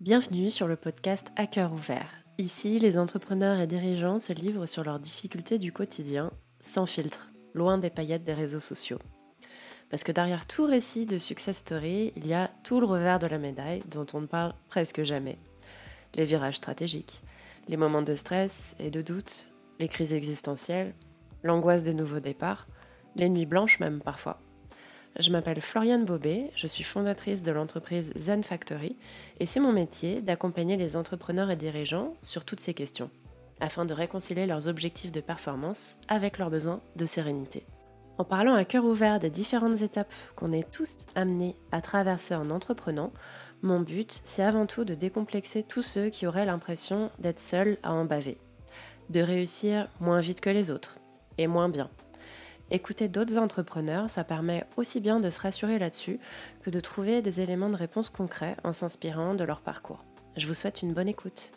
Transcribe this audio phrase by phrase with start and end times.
[0.00, 2.10] Bienvenue sur le podcast À cœur ouvert.
[2.38, 7.76] Ici, les entrepreneurs et dirigeants se livrent sur leurs difficultés du quotidien, sans filtre, loin
[7.76, 8.98] des paillettes des réseaux sociaux.
[9.90, 13.26] Parce que derrière tout récit de success story, il y a tout le revers de
[13.26, 15.36] la médaille dont on ne parle presque jamais.
[16.14, 17.22] Les virages stratégiques,
[17.68, 19.44] les moments de stress et de doute,
[19.80, 20.94] les crises existentielles,
[21.42, 22.68] l'angoisse des nouveaux départs,
[23.16, 24.40] les nuits blanches même parfois.
[25.18, 28.96] Je m'appelle Floriane Bobet, je suis fondatrice de l'entreprise Zen Factory
[29.40, 33.10] et c'est mon métier d'accompagner les entrepreneurs et dirigeants sur toutes ces questions,
[33.58, 37.66] afin de réconcilier leurs objectifs de performance avec leurs besoins de sérénité.
[38.18, 42.48] En parlant à cœur ouvert des différentes étapes qu'on est tous amenés à traverser en
[42.50, 43.12] entreprenant,
[43.62, 47.92] mon but, c'est avant tout de décomplexer tous ceux qui auraient l'impression d'être seuls à
[47.92, 48.38] en baver,
[49.10, 50.96] de réussir moins vite que les autres
[51.36, 51.90] et moins bien
[52.72, 56.20] Écouter d'autres entrepreneurs, ça permet aussi bien de se rassurer là-dessus
[56.62, 60.04] que de trouver des éléments de réponse concrets en s'inspirant de leur parcours.
[60.36, 61.50] Je vous souhaite une bonne écoute.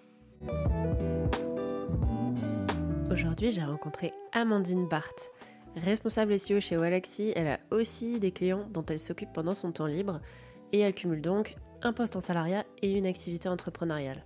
[3.12, 5.32] Aujourd'hui, j'ai rencontré Amandine Barthes.
[5.76, 9.86] Responsable SEO chez Walaxy, elle a aussi des clients dont elle s'occupe pendant son temps
[9.86, 10.20] libre
[10.72, 14.26] et elle cumule donc un poste en salariat et une activité entrepreneuriale.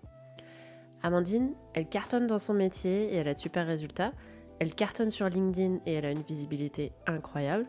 [1.03, 4.13] Amandine, elle cartonne dans son métier et elle a de super résultats,
[4.59, 7.65] elle cartonne sur LinkedIn et elle a une visibilité incroyable.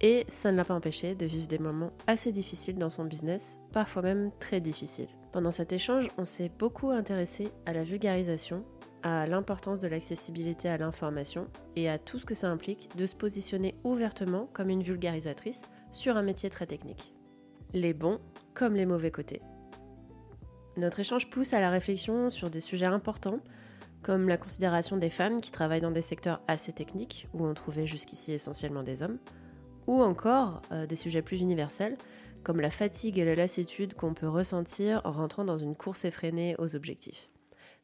[0.00, 3.58] Et ça ne l'a pas empêché de vivre des moments assez difficiles dans son business,
[3.72, 5.08] parfois même très difficiles.
[5.32, 8.64] Pendant cet échange, on s'est beaucoup intéressé à la vulgarisation,
[9.02, 13.16] à l'importance de l'accessibilité à l'information et à tout ce que ça implique de se
[13.16, 17.14] positionner ouvertement comme une vulgarisatrice sur un métier très technique.
[17.72, 18.20] Les bons
[18.54, 19.40] comme les mauvais côtés.
[20.76, 23.40] Notre échange pousse à la réflexion sur des sujets importants
[24.02, 27.86] comme la considération des femmes qui travaillent dans des secteurs assez techniques, où on trouvait
[27.86, 29.18] jusqu'ici essentiellement des hommes,
[29.86, 31.96] ou encore euh, des sujets plus universels,
[32.42, 36.56] comme la fatigue et la lassitude qu'on peut ressentir en rentrant dans une course effrénée
[36.58, 37.30] aux objectifs.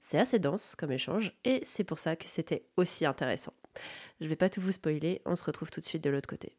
[0.01, 3.53] C'est assez dense comme échange, et c'est pour ça que c'était aussi intéressant.
[4.21, 6.29] Je ne vais pas tout vous spoiler, on se retrouve tout de suite de l'autre
[6.29, 6.57] côté.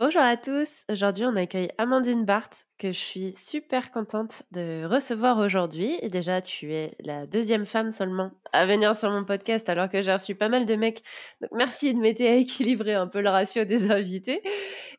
[0.00, 5.38] Bonjour à tous, aujourd'hui on accueille Amandine Barthes que je suis super contente de recevoir
[5.38, 5.98] aujourd'hui.
[6.02, 10.00] Et déjà tu es la deuxième femme seulement à venir sur mon podcast alors que
[10.00, 11.02] j'ai reçu pas mal de mecs.
[11.40, 14.40] Donc merci de m'aider à équilibrer un peu le ratio des invités.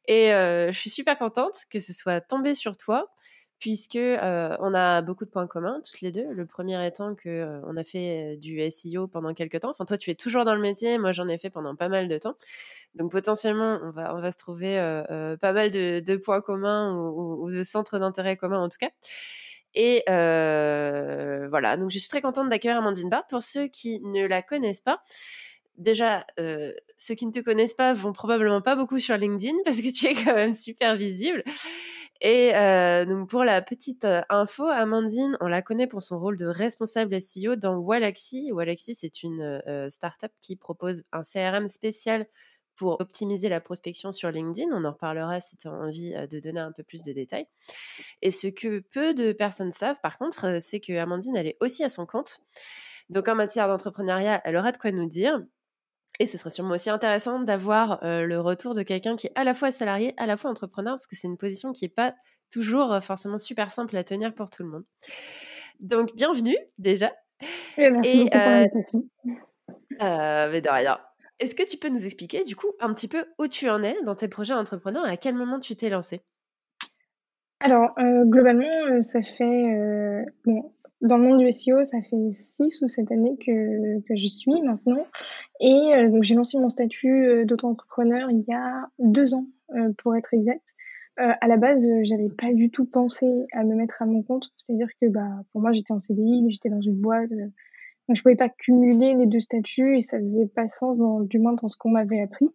[0.09, 3.09] Et euh, je suis super contente que ce soit tombé sur toi
[3.59, 6.31] puisque euh, on a beaucoup de points communs toutes les deux.
[6.31, 9.69] Le premier étant que euh, on a fait du SEO pendant quelques temps.
[9.69, 12.07] Enfin toi tu es toujours dans le métier, moi j'en ai fait pendant pas mal
[12.07, 12.35] de temps.
[12.95, 16.95] Donc potentiellement, on va, on va se trouver euh, euh, pas mal de, points communs
[16.95, 18.89] ou, de centres d'intérêt communs en tout cas.
[19.75, 23.29] Et euh, voilà, donc je suis très contente d'accueillir Amandine Barthes.
[23.29, 25.01] Pour ceux qui ne la connaissent pas,
[25.77, 26.25] déjà,
[26.97, 30.07] ceux qui ne te connaissent pas vont probablement pas beaucoup sur LinkedIn parce que tu
[30.07, 31.43] es quand même super visible.
[32.21, 32.51] Et
[33.07, 37.55] donc pour la petite info, Amandine, on la connaît pour son rôle de responsable SEO
[37.55, 38.51] dans Walaxy.
[38.51, 42.27] Walaxy, c'est une startup qui propose un CRM spécial
[42.75, 44.69] pour optimiser la prospection sur LinkedIn.
[44.71, 47.45] On en reparlera si tu as envie de donner un peu plus de détails.
[48.21, 51.83] Et ce que peu de personnes savent, par contre, c'est que Amandine, elle est aussi
[51.83, 52.39] à son compte.
[53.09, 55.41] Donc en matière d'entrepreneuriat, elle aura de quoi nous dire.
[56.19, 59.53] Et ce serait sûrement aussi intéressant d'avoir le retour de quelqu'un qui est à la
[59.53, 62.13] fois salarié, à la fois entrepreneur, parce que c'est une position qui n'est pas
[62.51, 64.83] toujours forcément super simple à tenir pour tout le monde.
[65.79, 67.13] Donc bienvenue déjà.
[67.77, 69.03] merci beaucoup pour l'invitation.
[70.01, 70.99] Euh, mais de rien.
[71.39, 73.95] Est-ce que tu peux nous expliquer du coup un petit peu où tu en es
[74.03, 76.21] dans tes projets entrepreneurs et à quel moment tu t'es lancé
[77.61, 79.73] Alors, euh, globalement, euh, ça fait.
[79.73, 84.15] Euh, bon, dans le monde du SEO, ça fait six ou sept années que, que
[84.15, 85.05] j'y suis maintenant.
[85.59, 89.45] Et donc, j'ai lancé mon statut d'auto-entrepreneur il y a deux ans,
[89.97, 90.75] pour être exact.
[91.17, 94.51] à la base, j'avais pas du tout pensé à me mettre à mon compte.
[94.57, 97.31] C'est-à-dire que bah, pour moi, j'étais en CDI, j'étais dans une boîte
[98.09, 101.37] donc je pouvais pas cumuler les deux statuts et ça faisait pas sens dans, du
[101.37, 102.49] moins dans ce qu'on m'avait appris.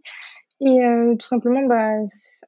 [0.61, 1.93] Et euh, tout simplement, bah,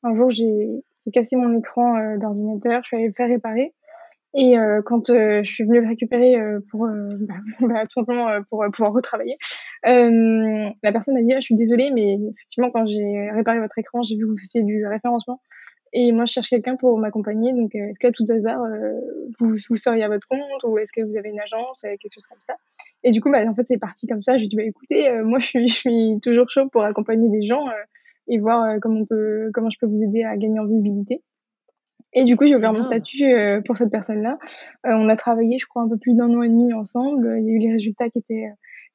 [0.02, 3.72] un jour j'ai cassé mon écran euh, d'ordinateur, je suis allée le faire réparer.
[4.36, 6.36] Et euh, quand je suis venue le récupérer
[6.70, 6.86] pour
[7.20, 9.36] bah, bah, tout simplement pour pouvoir retravailler,
[9.82, 14.02] la personne m'a dit ah, je suis désolée, mais effectivement quand j'ai réparé votre écran,
[14.02, 15.40] j'ai vu que vous faisiez du référencement.
[15.92, 17.54] Et moi, je cherche quelqu'un pour m'accompagner.
[17.54, 18.60] Donc, est-ce qu'à tout hasard,
[19.38, 22.26] vous, vous seriez à votre compte ou est-ce que vous avez une agence, quelque chose
[22.26, 22.56] comme ça?
[23.06, 24.36] Et du coup, bah, en fait, c'est parti comme ça.
[24.36, 27.46] J'ai dit, bah, écoutez, euh, moi, je suis, je suis toujours chaud pour accompagner des
[27.46, 27.72] gens euh,
[28.26, 31.22] et voir euh, comment, on peut, comment je peux vous aider à gagner en visibilité.
[32.16, 33.32] Et du coup, j'ai ouvert mon statut
[33.64, 34.38] pour cette personne-là.
[34.84, 37.36] on a travaillé, je crois, un peu plus d'un an et demi ensemble.
[37.40, 38.48] Il y a eu les résultats qui étaient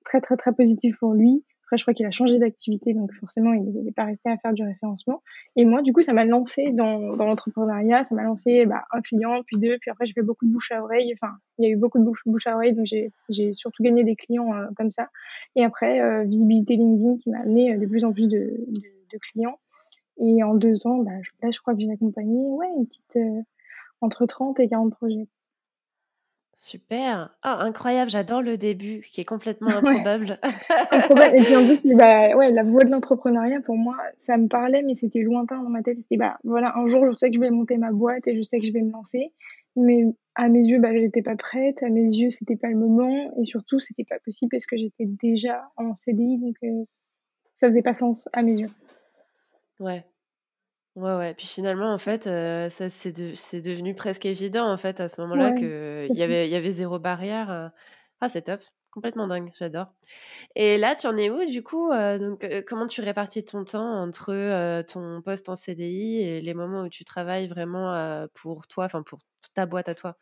[0.04, 1.44] très, très, très positifs pour lui.
[1.72, 4.52] Après, je crois qu'il a changé d'activité, donc forcément, il n'est pas resté à faire
[4.52, 5.24] du référencement.
[5.56, 8.04] Et moi, du coup, ça m'a lancé dans, dans l'entrepreneuriat.
[8.04, 10.70] Ça m'a lancé bah, un client, puis deux, puis après, j'ai fait beaucoup de bouche
[10.74, 11.14] à oreille.
[11.14, 12.88] Enfin, il y a eu beaucoup de bouche, bouche à oreille, donc
[13.30, 15.08] j'ai surtout gagné des clients euh, comme ça.
[15.56, 18.38] Et après, euh, visibilité LinkedIn qui m'a amené de plus en plus de,
[18.68, 19.58] de, clients.
[20.18, 21.12] Et en deux ans, bah,
[21.42, 23.18] là, je crois que j'ai accompagné ouais, une petite
[24.02, 25.28] entre 30 et 40 projets.
[26.54, 27.36] Super.
[27.42, 30.38] Ah, incroyable, j'adore le début qui est complètement improbable.
[30.92, 31.40] Improbable.
[31.40, 34.84] Et puis en plus, bah, ouais, la voie de l'entrepreneuriat, pour moi, ça me parlait,
[34.84, 35.96] mais c'était lointain dans ma tête.
[35.96, 38.44] C'était, bah, voilà, un jour, je sais que je vais monter ma boîte et je
[38.44, 39.34] sais que je vais me lancer.
[39.76, 40.04] Mais
[40.36, 41.82] à mes yeux, bah, j'étais pas prête.
[41.82, 43.34] À mes yeux, c'était pas le moment.
[43.40, 46.38] Et surtout, c'était pas possible parce que j'étais déjà en CDI.
[46.38, 46.84] Donc, euh,
[47.54, 48.70] ça faisait pas sens à mes yeux.
[49.82, 50.06] Ouais.
[50.96, 51.34] Ouais, ouais.
[51.34, 53.12] Puis finalement, en fait, ça c'est
[53.62, 57.72] devenu presque évident, en fait, à ce moment-là, qu'il y avait, y avait zéro barrière.
[58.20, 58.62] Ah, c'est top.
[58.92, 59.52] Complètement dingue.
[59.58, 59.88] J'adore.
[60.56, 64.82] Et là, tu en es où, du coup donc, Comment tu répartis ton temps entre
[64.84, 69.20] ton poste en CDI et les moments où tu travailles vraiment pour toi, enfin pour
[69.56, 70.18] ta boîte à toi?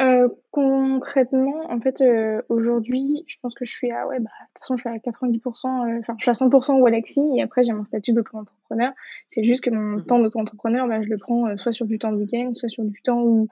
[0.00, 4.46] Euh, concrètement, en fait, euh, aujourd'hui, je pense que je suis à, ouais, bah, de
[4.54, 7.64] toute façon, je suis à 90%, euh, enfin, je suis à 100% Walaxy et après,
[7.64, 8.92] j'ai mon statut d'auto-entrepreneur.
[9.28, 12.12] C'est juste que mon mmh temps d'auto-entrepreneur, bah, je le prends soit sur du temps
[12.12, 13.48] de week-end, soit sur du temps où,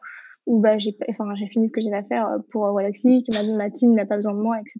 [0.46, 3.56] où bah, j'ai, enfin, j'ai fini ce que j'ai à faire pour Walaxy, que ma,
[3.56, 4.78] ma team n'a pas besoin de moi, etc.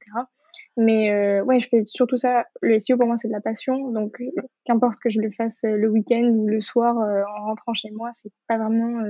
[0.77, 2.45] Mais ouais, je fais surtout ça.
[2.62, 4.23] Le SEO pour moi c'est de la passion, donc
[4.65, 8.31] qu'importe que je le fasse le week-end ou le soir en rentrant chez moi, c'est
[8.47, 9.03] pas vraiment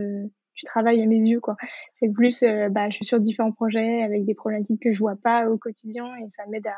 [0.56, 1.56] du travail à mes yeux quoi
[1.94, 5.16] c'est plus euh, bah je suis sur différents projets avec des problématiques que je vois
[5.16, 6.76] pas au quotidien et ça m'aide à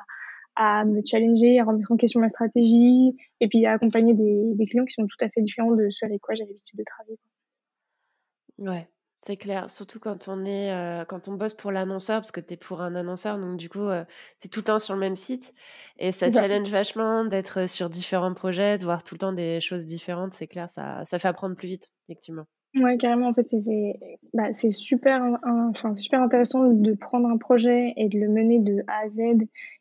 [0.61, 4.67] à me challenger, à remettre en question ma stratégie et puis à accompagner des, des
[4.67, 7.19] clients qui sont tout à fait différents de ceux avec quoi j'ai l'habitude de travailler.
[8.59, 8.89] Ouais,
[9.19, 9.71] c'est clair.
[9.71, 12.81] Surtout quand on est, euh, quand on bosse pour l'annonceur, parce que tu es pour
[12.81, 14.05] un annonceur, donc du coup, euh,
[14.41, 15.55] tu es tout le temps sur le même site.
[15.99, 19.85] Et ça challenge vachement d'être sur différents projets, de voir tout le temps des choses
[19.85, 20.35] différentes.
[20.35, 22.47] C'est clair, ça, ça fait apprendre plus vite, effectivement.
[22.75, 23.99] Ouais, carrément, en fait, c'est
[24.35, 28.85] bah, c'est super, enfin, super intéressant de prendre un projet et de le mener de
[28.87, 29.21] A à Z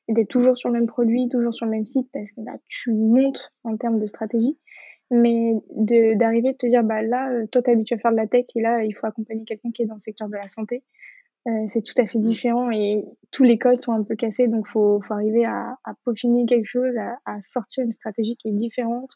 [0.08, 2.58] et d'être toujours sur le même produit, toujours sur le même site parce que bah,
[2.68, 4.58] tu montes en termes de stratégie.
[5.10, 8.18] Mais de d'arriver de te dire, bah là, euh, toi, t'es habitué à faire de
[8.18, 10.48] la tech et là, il faut accompagner quelqu'un qui est dans le secteur de la
[10.50, 10.84] santé.
[11.48, 12.24] Euh, c'est tout à fait mmh.
[12.24, 15.94] différent et tous les codes sont un peu cassés, donc faut, faut arriver à, à
[16.04, 19.12] peaufiner quelque chose, à, à sortir une stratégie qui est différente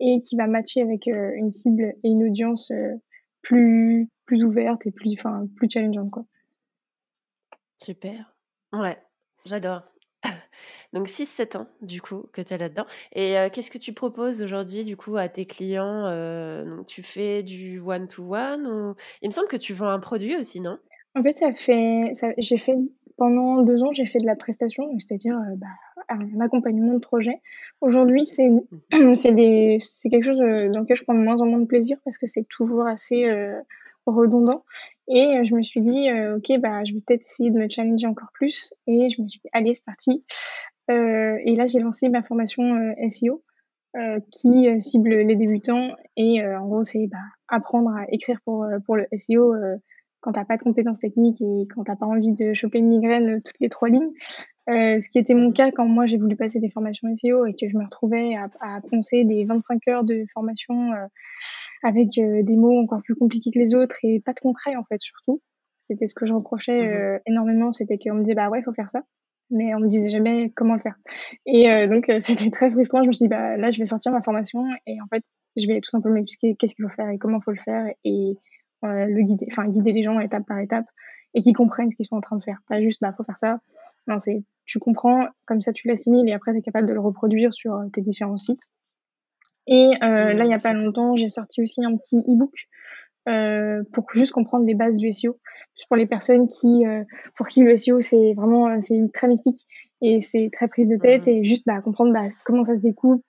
[0.00, 2.94] et qui va matcher avec euh, une cible et une audience euh,
[3.42, 6.24] plus plus ouverte et plus enfin plus challengeante quoi.
[7.82, 8.34] Super.
[8.72, 8.98] Ouais,
[9.44, 9.82] j'adore.
[10.92, 12.86] Donc 6-7 ans du coup que tu es là-dedans.
[13.12, 16.04] Et euh, qu'est-ce que tu proposes aujourd'hui du coup à tes clients
[16.64, 18.94] donc, Tu fais du one-to-one ou...
[19.22, 20.78] Il me semble que tu vends un produit aussi, non?
[21.14, 22.76] En fait, ça fait, ça, j'ai fait
[23.18, 25.66] pendant deux ans, j'ai fait de la prestation, c'est-à-dire bah,
[26.08, 27.42] un accompagnement de projet.
[27.80, 28.50] Aujourd'hui, c'est
[28.90, 32.26] quelque chose euh, dans lequel je prends de moins en moins de plaisir parce que
[32.26, 33.60] c'est toujours assez euh,
[34.06, 34.64] redondant.
[35.08, 38.06] Et euh, je me suis dit, ok, bah, je vais peut-être essayer de me challenger
[38.06, 38.72] encore plus.
[38.86, 40.24] Et je me suis dit, allez, c'est parti.
[40.88, 43.42] et là, j'ai lancé ma formation SEO
[44.30, 45.90] qui cible les débutants.
[46.16, 47.18] Et en gros, c'est bah,
[47.48, 49.54] apprendre à écrire pour le SEO
[50.20, 53.40] quand t'as pas de compétences techniques et quand t'as pas envie de choper une migraine
[53.42, 54.12] toutes les trois lignes.
[54.68, 57.54] Euh, ce qui était mon cas quand moi j'ai voulu passer des formations SEO et
[57.54, 61.06] que je me retrouvais à, à poncer des 25 heures de formation euh,
[61.82, 64.84] avec euh, des mots encore plus compliqués que les autres et pas de concret en
[64.84, 65.40] fait surtout.
[65.80, 68.90] C'était ce que je reprochais euh, énormément, c'était qu'on me disait bah ouais faut faire
[68.90, 69.04] ça,
[69.50, 70.96] mais on me disait jamais comment le faire.
[71.46, 73.02] Et donc c'était très frustrant.
[73.02, 75.22] Je me suis dit bah là je vais sortir ma formation et en fait
[75.56, 78.36] je vais tout simplement expliquer qu'est-ce qu'il faut faire et comment faut le faire et
[78.82, 80.86] le guider, enfin guider les gens étape par étape
[81.34, 82.60] et qu'ils comprennent ce qu'ils sont en train de faire.
[82.68, 83.60] Pas juste bah faut faire ça.
[84.06, 87.00] Non c'est tu comprends, comme ça tu l'assimiles et après tu es capable de le
[87.00, 88.62] reproduire sur euh, tes différents sites.
[89.68, 92.54] Et euh, là, il n'y a pas longtemps, j'ai sorti aussi un petit e-book
[93.28, 95.38] euh, pour juste comprendre les bases du SEO.
[95.88, 97.04] Pour les personnes qui, euh,
[97.36, 99.66] pour qui le SEO, c'est vraiment euh, c'est très mystique
[100.00, 101.30] et c'est très prise de tête mmh.
[101.30, 103.22] et juste bah, comprendre bah, comment ça se découpe,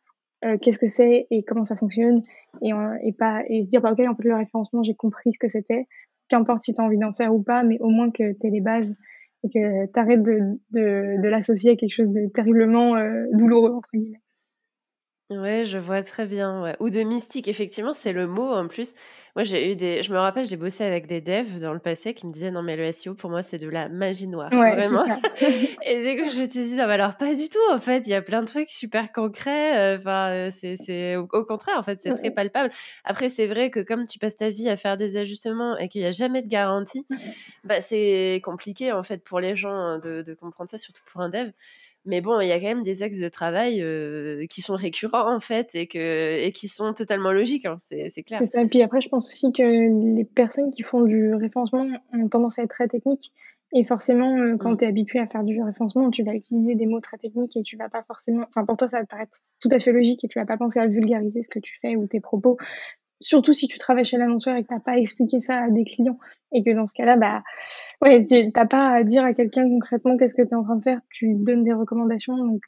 [0.62, 2.24] qu'est-ce que c'est et comment ça fonctionne
[2.62, 2.72] et,
[3.04, 5.48] et, pas, et se dire, bah, ok, en fait, le référencement, j'ai compris ce que
[5.48, 5.86] c'était.
[6.30, 8.52] Qu'importe si tu as envie d'en faire ou pas, mais au moins que tu aies
[8.52, 8.96] les bases
[9.44, 10.40] et que tu arrêtes de,
[10.72, 14.22] de, de l'associer à quelque chose de terriblement euh, douloureux, entre guillemets.
[15.30, 16.64] Ouais, je vois très bien.
[16.64, 16.76] Ouais.
[16.80, 18.96] Ou de mystique, effectivement, c'est le mot en plus.
[19.36, 20.02] Moi, j'ai eu des.
[20.02, 22.64] Je me rappelle, j'ai bossé avec des devs dans le passé qui me disaient non,
[22.64, 24.52] mais le SEO pour moi, c'est de la magie noire.
[24.52, 25.04] Ouais, vraiment.
[25.86, 27.60] et du coup, je me suis dit non, mais alors pas du tout.
[27.72, 29.78] En fait, il y a plein de trucs super concrets.
[29.78, 32.74] Euh, enfin, euh, c'est au, au, contraire, en fait, c'est très palpable.
[33.04, 36.02] Après, c'est vrai que comme tu passes ta vie à faire des ajustements et qu'il
[36.02, 37.06] n'y a jamais de garantie,
[37.66, 41.30] bah, c'est compliqué en fait pour les gens de, de comprendre ça, surtout pour un
[41.30, 41.52] dev.
[42.10, 43.86] Mais bon, il y a quand même des axes de travail
[44.50, 48.40] qui sont récurrents en fait et, que, et qui sont totalement logiques, hein, c'est clair.
[48.40, 48.62] C'est ça.
[48.62, 52.60] Et puis après, je pense aussi que les personnes qui font du référencement ont tendance
[52.60, 53.32] à être très techniques.
[53.72, 54.78] Et forcément, quand mmh.
[54.78, 57.62] tu es habitué à faire du référencement, tu vas utiliser des mots très techniques et
[57.62, 58.46] tu vas pas forcément.
[58.50, 60.80] Enfin, pour toi, ça va paraître tout à fait logique et tu vas pas penser
[60.80, 62.58] à vulgariser ce que tu fais ou tes propos
[63.22, 66.18] surtout si tu travailles chez l'annonceur et que t'as pas expliqué ça à des clients
[66.52, 67.44] et que dans ce cas-là, bah,
[68.02, 70.84] ouais, t'as pas à dire à quelqu'un concrètement qu'est-ce que tu es en train de
[70.84, 72.62] faire, tu donnes des recommandations, donc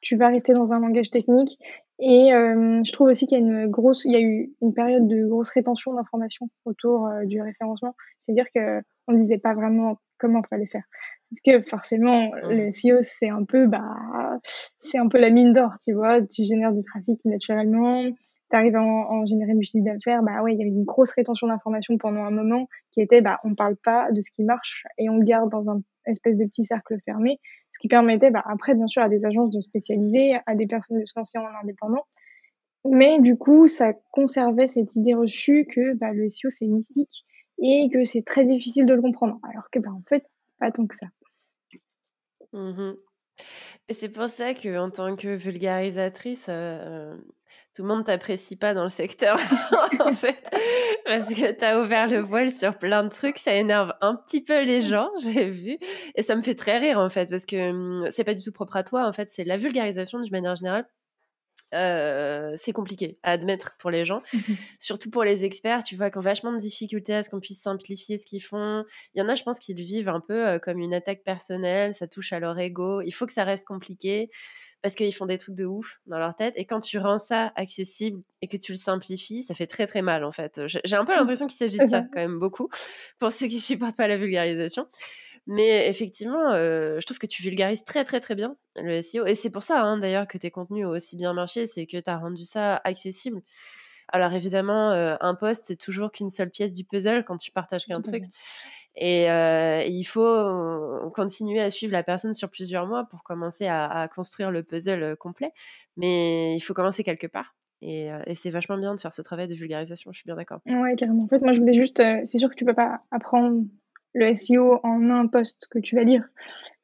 [0.00, 1.58] tu vas rester dans un langage technique.
[2.00, 4.74] Et euh, je trouve aussi qu'il y a une grosse, il y a eu une
[4.74, 9.98] période de grosse rétention d'informations autour euh, du référencement, c'est-à-dire que on disait pas vraiment
[10.18, 10.84] comment fallait faire.
[11.30, 14.38] Parce que forcément, le SEO, c'est un peu, bah,
[14.80, 16.20] c'est un peu la mine d'or, tu vois.
[16.20, 18.04] Tu génères du trafic naturellement,
[18.52, 21.10] tu arrives à en, générer du chiffre d'affaires, bah ouais, il y avait une grosse
[21.12, 24.84] rétention d'informations pendant un moment qui était, bah, on parle pas de ce qui marche
[24.98, 27.40] et on le garde dans un espèce de petit cercle fermé,
[27.72, 31.00] ce qui permettait, bah, après, bien sûr, à des agences de spécialiser, à des personnes
[31.00, 32.04] de se lancer en indépendant.
[32.84, 37.24] Mais du coup, ça conservait cette idée reçue que bah, le SEO, c'est mystique
[37.58, 39.38] et que c'est très difficile de le comprendre.
[39.48, 40.26] Alors que, bah, en fait,
[40.58, 41.06] pas tant que ça.
[42.52, 42.92] Mmh
[43.90, 47.16] c'est pour ça que en tant que vulgarisatrice, euh,
[47.74, 49.38] tout le monde t'apprécie pas dans le secteur,
[50.00, 50.44] en fait,
[51.06, 54.42] parce que tu as ouvert le voile sur plein de trucs, ça énerve un petit
[54.42, 55.78] peu les gens, j'ai vu,
[56.14, 58.52] et ça me fait très rire, en fait, parce que hum, c'est pas du tout
[58.52, 60.86] propre à toi, en fait, c'est la vulgarisation d'une manière générale.
[61.74, 64.38] Euh, c'est compliqué à admettre pour les gens, mmh
[64.78, 65.82] surtout pour les experts.
[65.82, 68.84] Tu vois, qui ont vachement de difficultés à ce qu'on puisse simplifier ce qu'ils font.
[69.14, 71.22] Il y en a, je pense, qui le vivent un peu euh, comme une attaque
[71.24, 73.00] personnelle, ça touche à leur ego.
[73.00, 74.30] Il faut que ça reste compliqué
[74.82, 76.54] parce qu'ils font des trucs de ouf dans leur tête.
[76.56, 80.02] Et quand tu rends ça accessible et que tu le simplifies, ça fait très très
[80.02, 80.60] mal en fait.
[80.66, 81.16] J'ai un peu mmh.
[81.16, 82.68] l'impression qu'il s'agit de ça quand même beaucoup
[83.18, 84.86] pour ceux qui supportent pas la vulgarisation.
[85.46, 89.26] Mais effectivement, euh, je trouve que tu vulgarises très très très bien le SEO.
[89.26, 91.96] Et c'est pour ça hein, d'ailleurs que tes contenus ont aussi bien marché, c'est que
[91.98, 93.42] tu as rendu ça accessible.
[94.08, 97.86] Alors évidemment, euh, un post, c'est toujours qu'une seule pièce du puzzle quand tu partages
[97.86, 98.24] qu'un truc.
[99.00, 103.66] Euh, et, il faut euh, continuer à suivre la personne sur plusieurs mois pour commencer
[103.66, 105.52] à, construire le puzzle euh, complet.
[105.96, 107.54] Mais il faut commencer quelque part.
[107.80, 110.60] Et, c'est vachement bien de faire ce travail de vulgarisation, je suis bien d'accord.
[110.66, 111.24] Ouais, carrément.
[111.24, 112.00] En fait, moi, je voulais juste.
[112.24, 113.64] c'est sûr que tu peux pas apprendre
[114.14, 116.28] le SEO en un post que tu vas lire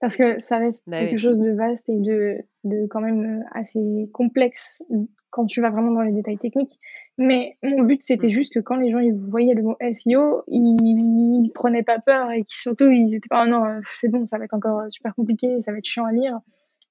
[0.00, 4.08] parce que ça reste bah quelque chose de vaste et de, de quand même assez
[4.12, 4.82] complexe
[5.30, 6.80] quand tu vas vraiment dans les détails techniques.
[7.18, 8.32] Mais mon but, c'était mmh.
[8.32, 12.30] juste que quand les gens ils voyaient le mot SEO, ils, ils prenaient pas peur
[12.30, 14.82] et qui surtout ils étaient pas oh non euh, c'est bon ça va être encore
[14.90, 16.38] super compliqué, ça va être chiant à lire.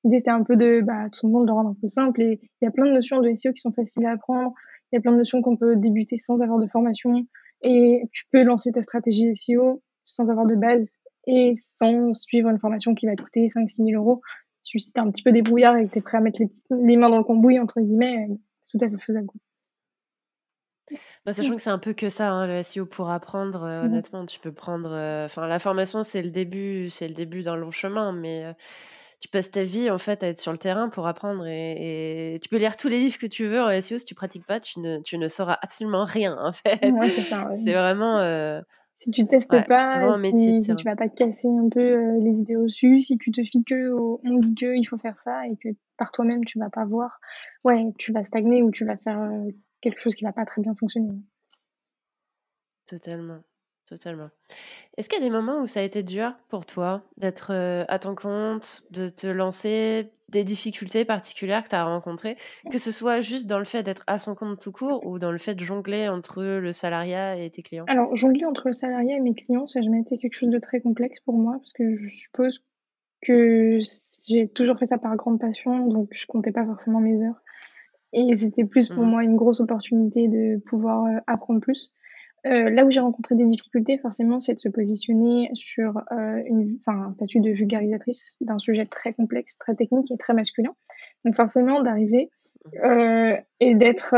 [0.03, 2.41] L'idée c'était un peu de bah tout le monde de rendre un peu simple et
[2.61, 4.53] il y a plein de notions de SEO qui sont faciles à apprendre.
[4.91, 7.25] Il y a plein de notions qu'on peut débuter sans avoir de formation
[7.61, 12.59] et tu peux lancer ta stratégie SEO sans avoir de base et sans suivre une
[12.59, 14.21] formation qui va te coûter 5-6 000 euros.
[14.61, 16.49] Si tu es un petit peu débrouillard et que tu es prêt à mettre les,
[16.83, 18.27] les mains dans le cambouis, entre guillemets,
[18.61, 19.27] c'est tout à fait faisable.
[21.25, 23.63] Bah, sachant que c'est un peu que ça, hein, le SEO pour apprendre.
[23.63, 24.89] Euh, honnêtement, tu peux prendre.
[24.91, 28.53] Euh, enfin, la formation, c'est le début, c'est le début d'un long chemin, mais euh,
[29.19, 32.49] tu passes ta vie en fait à être sur le terrain pour apprendre et, tu
[32.49, 34.79] peux lire tous les livres que tu veux en SEO si tu pratiques pas, tu
[34.79, 36.79] ne, tu ne sauras absolument rien en fait.
[36.81, 36.91] c'est
[37.73, 38.61] vraiment.
[38.99, 42.99] Si tu testes pas, si, si tu vas pas casser un peu les idées reçues,
[42.99, 46.11] si tu te fies que on dit que il faut faire ça et que par
[46.11, 47.19] toi-même tu vas pas voir,
[47.63, 49.19] ouais, tu vas stagner ou tu vas faire
[49.81, 51.13] quelque chose qui va pas très bien fonctionner.
[52.85, 53.39] Totalement,
[53.85, 54.29] totalement.
[54.97, 57.85] Est-ce qu'il y a des moments où ça a été dur pour toi d'être euh,
[57.89, 62.37] à ton compte, de te lancer, des difficultés particulières que tu as rencontrées,
[62.71, 65.31] que ce soit juste dans le fait d'être à son compte tout court ou dans
[65.31, 67.85] le fait de jongler entre le salariat et tes clients?
[67.87, 70.59] Alors, jongler entre le salariat et mes clients, ça n'a jamais été quelque chose de
[70.59, 72.63] très complexe pour moi, parce que je suppose
[73.21, 73.79] que
[74.27, 77.41] j'ai toujours fait ça par grande passion, donc je comptais pas forcément mes heures.
[78.13, 79.09] Et c'était plus pour mmh.
[79.09, 81.91] moi une grosse opportunité de pouvoir euh, apprendre plus.
[82.45, 86.77] Euh, là où j'ai rencontré des difficultés, forcément, c'est de se positionner sur euh, une,
[86.87, 90.73] un statut de vulgarisatrice d'un sujet très complexe, très technique et très masculin.
[91.25, 92.29] Donc forcément, d'arriver
[92.83, 94.15] euh, et d'être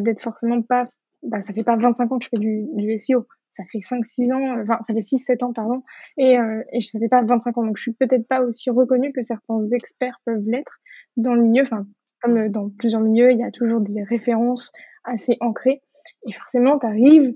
[0.00, 0.88] d'être forcément pas...
[1.22, 3.26] Bah, ça fait pas 25 ans que je fais du, du SEO.
[3.50, 5.82] Ça fait 5-6 ans, enfin, ça fait 6-7 ans, pardon,
[6.16, 6.36] et,
[6.72, 7.66] et ça fait pas 25 ans.
[7.66, 10.80] Donc, je suis peut-être pas aussi reconnue que certains experts peuvent l'être
[11.16, 11.64] dans le milieu.
[11.64, 11.84] Enfin,
[12.22, 14.72] comme euh, dans plusieurs milieux, il y a toujours des références
[15.04, 15.82] assez ancrées.
[16.26, 17.34] Et forcément, tu arrives,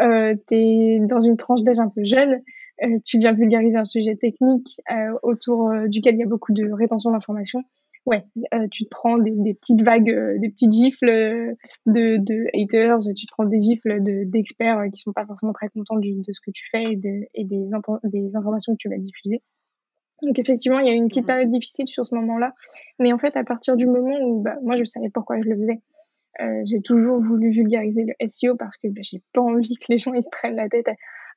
[0.00, 2.42] euh, tu es dans une tranche d'âge un peu jeune,
[2.82, 6.52] euh, tu viens vulgariser un sujet technique euh, autour euh, duquel il y a beaucoup
[6.52, 7.62] de rétention d'informations.
[8.04, 8.24] Ouais,
[8.72, 11.06] tu te prends des, des petites vagues, des petites gifles
[11.86, 15.94] de, de, haters, tu te prends des gifles d'experts qui sont pas forcément très contents
[15.94, 17.66] de ce que tu fais et, de, et des,
[18.02, 19.40] des informations que tu vas diffuser.
[20.22, 22.54] Donc effectivement, il y a eu une petite période difficile sur ce moment-là.
[22.98, 25.56] Mais en fait, à partir du moment où bah, moi, je savais pourquoi je le
[25.56, 25.80] faisais.
[26.40, 29.98] Euh, j'ai toujours voulu vulgariser le SEO parce que bah, j'ai pas envie que les
[29.98, 30.88] gens ils se prennent la tête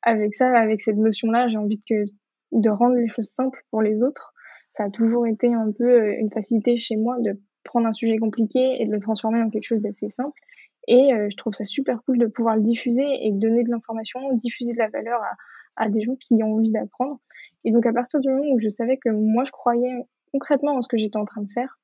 [0.03, 1.47] avec ça, avec cette notion-là.
[1.47, 2.05] J'ai envie que
[2.51, 4.33] de rendre les choses simples pour les autres.
[4.71, 8.17] Ça a toujours été un peu euh, une facilité chez moi de prendre un sujet
[8.17, 10.39] compliqué et de le transformer en quelque chose d'assez simple.
[10.87, 14.19] Et euh, je trouve ça super cool de pouvoir le diffuser et donner de l'information,
[14.33, 17.19] diffuser de la valeur à, à des gens qui ont envie d'apprendre.
[17.65, 19.91] Et donc à partir du moment où je savais que moi je croyais
[20.31, 21.79] concrètement en ce que j'étais en train de faire,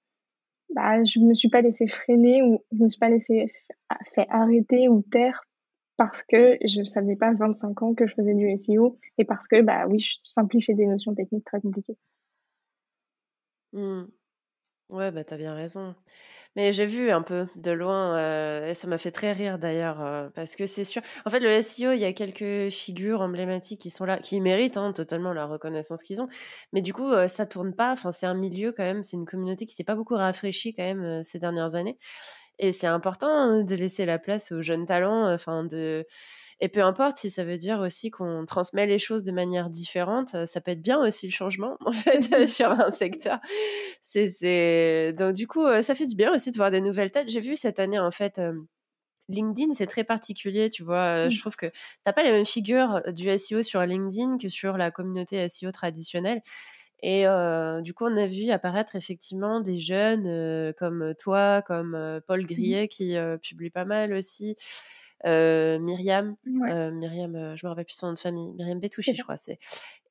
[0.73, 3.51] bah je me suis pas laissé freiner ou je me suis pas laissé
[4.13, 5.43] fait arrêter ou taire
[5.97, 9.47] parce que je ça faisait pas 25 ans que je faisais du SEO et parce
[9.47, 11.97] que bah oui je simplifiais des notions techniques très compliquées.
[13.73, 14.03] Mmh.
[14.91, 15.95] Ouais, bah, tu as bien raison.
[16.57, 18.17] Mais j'ai vu un peu de loin,
[18.67, 21.01] et ça m'a fait très rire d'ailleurs, parce que c'est sûr.
[21.25, 24.77] En fait, le SEO, il y a quelques figures emblématiques qui sont là, qui méritent
[24.77, 26.27] hein, totalement la reconnaissance qu'ils ont.
[26.74, 27.93] Mais du coup, ça tourne pas.
[27.93, 30.83] Enfin, c'est un milieu quand même, c'est une communauté qui s'est pas beaucoup rafraîchie quand
[30.83, 31.98] même ces dernières années.
[32.60, 36.05] Et c'est important hein, de laisser la place aux jeunes talents, enfin de
[36.63, 40.46] et peu importe si ça veut dire aussi qu'on transmet les choses de manière différente,
[40.46, 43.39] ça peut être bien aussi le changement, en fait, sur un secteur.
[44.03, 47.30] C'est, Donc, du coup, ça fait du bien aussi de voir des nouvelles têtes.
[47.30, 48.39] J'ai vu cette année, en fait,
[49.27, 51.30] LinkedIn, c'est très particulier, tu vois.
[51.30, 51.39] Je mmh.
[51.39, 51.74] trouve que tu
[52.06, 56.44] n'as pas les mêmes figures du SEO sur LinkedIn que sur la communauté SEO traditionnelle.
[57.01, 57.25] Et
[57.82, 62.88] du coup, on a vu apparaître effectivement des jeunes comme toi, comme Paul mmh Grillet,
[62.88, 64.56] qui publie pas mal aussi.
[65.25, 69.59] Myriam, Myriam, je me rappelle plus son nom de famille, Myriam Betouchi, je crois, c'est.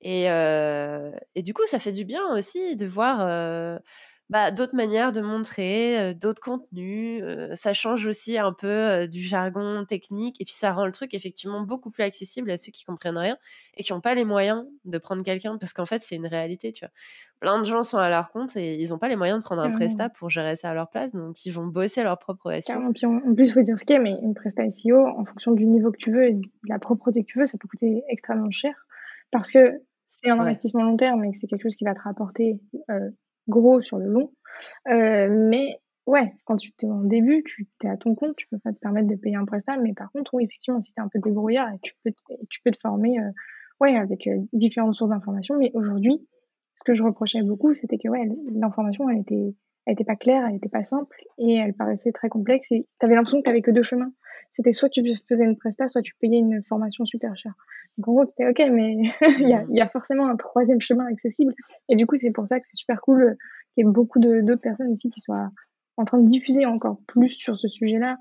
[0.02, 3.80] Et, et du coup, ça fait du bien aussi de voir
[4.30, 7.22] bah, d'autres manières de montrer, d'autres contenus.
[7.54, 11.60] ça change aussi un peu du jargon technique et puis ça rend le truc effectivement
[11.60, 13.36] beaucoup plus accessible à ceux qui comprennent rien
[13.76, 16.72] et qui n'ont pas les moyens de prendre quelqu'un parce qu'en fait, c'est une réalité,
[16.72, 16.92] tu vois.
[17.40, 19.62] Plein de gens sont à leur compte et ils n'ont pas les moyens de prendre
[19.62, 22.74] un prestat pour gérer ça à leur place, donc ils vont bosser leur propre SEO.
[22.74, 25.90] en, plus, il faut dire ce qu'est, mais une presta SEO, en fonction du niveau
[25.90, 28.74] que tu veux et de la propreté que tu veux, ça peut coûter extrêmement cher
[29.30, 32.00] parce que c'est un investissement long terme et que c'est quelque chose qui va te
[32.00, 32.60] rapporter
[33.50, 34.32] gros sur le long.
[34.88, 38.58] Euh, mais ouais, quand tu es en début, tu es à ton compte, tu peux
[38.58, 39.76] pas te permettre de payer un prestat.
[39.76, 42.12] Mais par contre, oui, effectivement, si tu es un peu débrouillard, tu peux,
[42.48, 43.30] tu peux te former euh,
[43.80, 45.56] ouais, avec euh, différentes sources d'informations.
[45.58, 46.26] Mais aujourd'hui,
[46.74, 49.54] ce que je reprochais beaucoup, c'était que ouais, l'information, elle était,
[49.86, 52.72] elle était pas claire, elle était pas simple et elle paraissait très complexe.
[52.72, 54.12] Et tu avais l'impression que tu que deux chemins.
[54.52, 57.54] C'était soit tu faisais une presta, soit tu payais une formation super chère.
[57.98, 58.94] Donc en gros, c'était ok, mais
[59.40, 61.54] il y, a, y, a, forcément un troisième chemin accessible.
[61.88, 63.36] Et du coup, c'est pour ça que c'est super cool
[63.74, 65.50] qu'il y ait beaucoup d'autres personnes ici qui soient
[65.96, 68.18] en train de diffuser encore plus sur ce sujet-là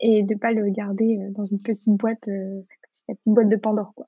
[0.00, 2.62] et de pas le garder euh, dans une petite boîte, euh,
[3.06, 4.06] petite boîte de Pandore, quoi.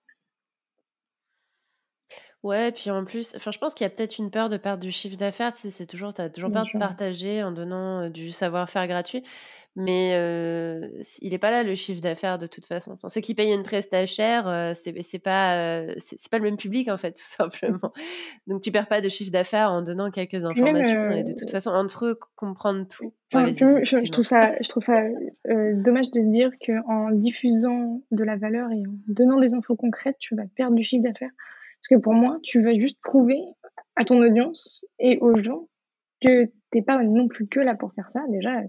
[2.43, 4.83] Ouais, puis en plus, enfin, je pense qu'il y a peut-être une peur de perdre
[4.83, 5.53] du chiffre d'affaires.
[5.53, 9.23] Tu sais, c'est toujours, t'as toujours peur de partager en donnant du savoir-faire gratuit.
[9.77, 10.11] Mais
[11.21, 12.93] il n'est pas là le chiffre d'affaires de toute façon.
[12.93, 16.89] Enfin, ceux qui payent une prestation chère, c'est c'est pas c'est pas le même public
[16.89, 17.93] en fait, tout simplement.
[18.47, 21.71] Donc tu perds pas de chiffre d'affaires en donnant quelques informations et de toute façon
[21.71, 23.15] entre eux comprendre tout.
[23.33, 25.01] je, trouve ça, je trouve ça
[25.47, 30.17] dommage de se dire qu'en diffusant de la valeur et en donnant des infos concrètes,
[30.19, 31.31] tu vas perdre du chiffre d'affaires.
[31.83, 33.41] Parce que pour moi, tu vas juste prouver
[33.97, 35.69] à ton audience et aux gens
[36.23, 38.63] que t'es pas non plus que là pour faire ça, déjà,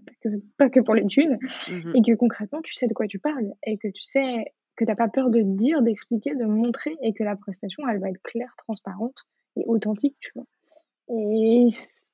[0.57, 1.37] pas que, pour les thunes,
[1.69, 4.85] mmh et que concrètement, tu sais de quoi tu parles, et que tu sais que
[4.85, 8.21] t'as pas peur de dire, d'expliquer, de montrer, et que la prestation, elle va être
[8.23, 10.45] claire, transparente et authentique, tu vois.
[11.09, 11.67] Et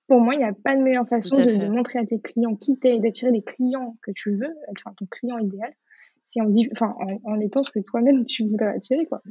[0.08, 2.78] pour moi, il n'y a pas de meilleure façon de, montrer à tes clients qui
[2.78, 5.74] t'es et d'attirer les clients que tu veux, enfin ton client idéal,
[6.26, 9.22] si on dit, enfin, en, en étant ce que toi-même tu voudrais attirer, quoi.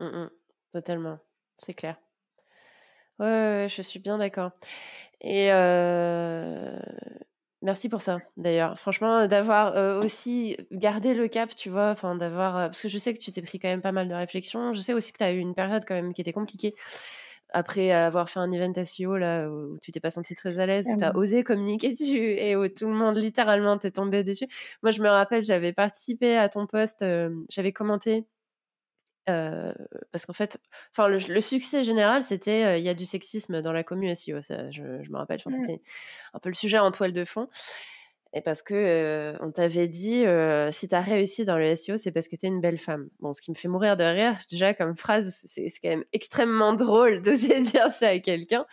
[0.00, 0.30] Mmh
[0.72, 1.18] totalement,
[1.56, 1.96] c'est clair.
[3.18, 4.52] Ouais, je suis bien d'accord.
[5.20, 5.50] Et
[7.62, 8.78] merci pour ça, d'ailleurs.
[8.78, 13.18] Franchement, d'avoir aussi gardé le cap, tu vois, enfin d'avoir, parce que je sais que
[13.18, 14.72] tu t'es pris quand même pas mal de réflexions.
[14.72, 16.74] Je sais aussi que tu as eu une période quand même qui était compliquée
[17.52, 20.88] après avoir fait un event SEO là où tu t'es pas senti très à l'aise,
[20.90, 24.46] où tu as osé communiquer dessus et où tout le monde littéralement t'est tombé dessus.
[24.82, 27.04] Moi, je me rappelle, j'avais participé à ton post,
[27.50, 28.24] j'avais commenté
[29.26, 30.60] parce qu'en fait,
[30.92, 34.42] enfin le, succès général, c'était il y a du sexisme dans la commune SEO.
[34.42, 35.52] Ça, je, me rappelle, mmh.
[35.52, 35.82] c'était
[36.34, 37.48] un peu le sujet en toile de fond.
[38.32, 40.24] Et parce que on t'avait dit,
[40.72, 43.08] si tu as réussi dans le SEO, c'est parce que tu es une belle femme.
[43.18, 46.72] Bon, ce qui me fait mourir de rire, déjà comme phrase, c'est quand même extrêmement
[46.72, 48.66] drôle d'oser dire ça à quelqu'un.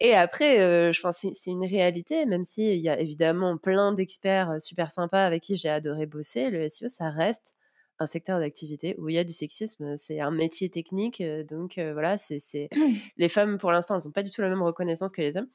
[0.00, 4.90] Et après, je pense c'est une réalité, même s'il y a évidemment plein d'experts super
[4.90, 7.56] sympas avec qui j'ai adoré bosser, le SEO, ça reste
[8.00, 9.96] un secteur d'activité où il y a du sexisme.
[9.96, 12.68] C'est un métier technique, donc voilà, c'est
[13.16, 15.48] les femmes pour l'instant, elles n'ont pas du tout la même reconnaissance que les hommes.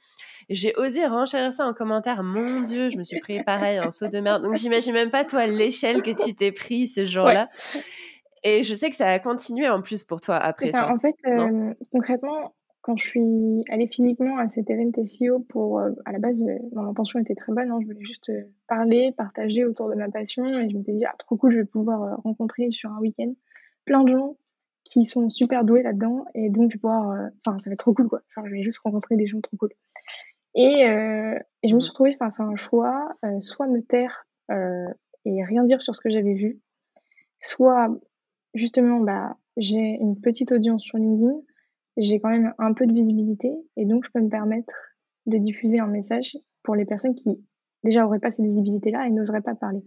[0.49, 2.23] J'ai osé renchérir ça en commentaire.
[2.23, 4.43] Mon Dieu, je me suis pris pareil un saut de merde.
[4.43, 7.49] Donc j'imagine même pas toi l'échelle que tu t'es pris ce jour-là.
[8.43, 10.89] Et je sais que ça a continué en plus pour toi après ça.
[10.91, 11.15] En fait,
[11.91, 16.43] concrètement, quand je suis allée physiquement à cet event SEO pour, euh, à la base,
[16.43, 19.95] euh, mon intention était très bonne, hein, je voulais juste euh, parler, partager autour de
[19.95, 22.99] ma passion et je m'étais dit, ah, trop cool, je vais pouvoir rencontrer sur un
[22.99, 23.33] week-end
[23.85, 24.35] plein de gens
[24.83, 27.93] qui sont super doués là-dedans et donc je vais pouvoir, enfin, ça va être trop
[27.93, 28.21] cool quoi.
[28.35, 29.69] Je vais juste rencontrer des gens trop cool.
[30.53, 31.81] Et, et je me mmh.
[31.81, 36.09] suis retrouvée face à un choix, soit me taire et rien dire sur ce que
[36.09, 36.59] j'avais vu,
[37.39, 37.97] soit
[38.53, 41.39] justement, bah, j'ai une petite audience sur LinkedIn,
[41.97, 44.73] j'ai quand même un peu de visibilité et donc je peux me permettre
[45.25, 47.37] de diffuser un message pour les personnes qui
[47.83, 49.83] déjà n'auraient pas cette visibilité-là et n'oseraient pas parler.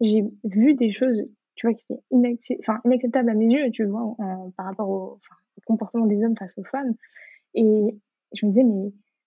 [0.00, 4.16] J'ai vu des choses, tu vois, qui étaient inacceptables à mes yeux, tu vois,
[4.56, 5.20] par rapport au,
[5.64, 6.94] comportement des hommes face aux femmes.
[7.54, 7.96] Et
[8.34, 8.64] je me disais,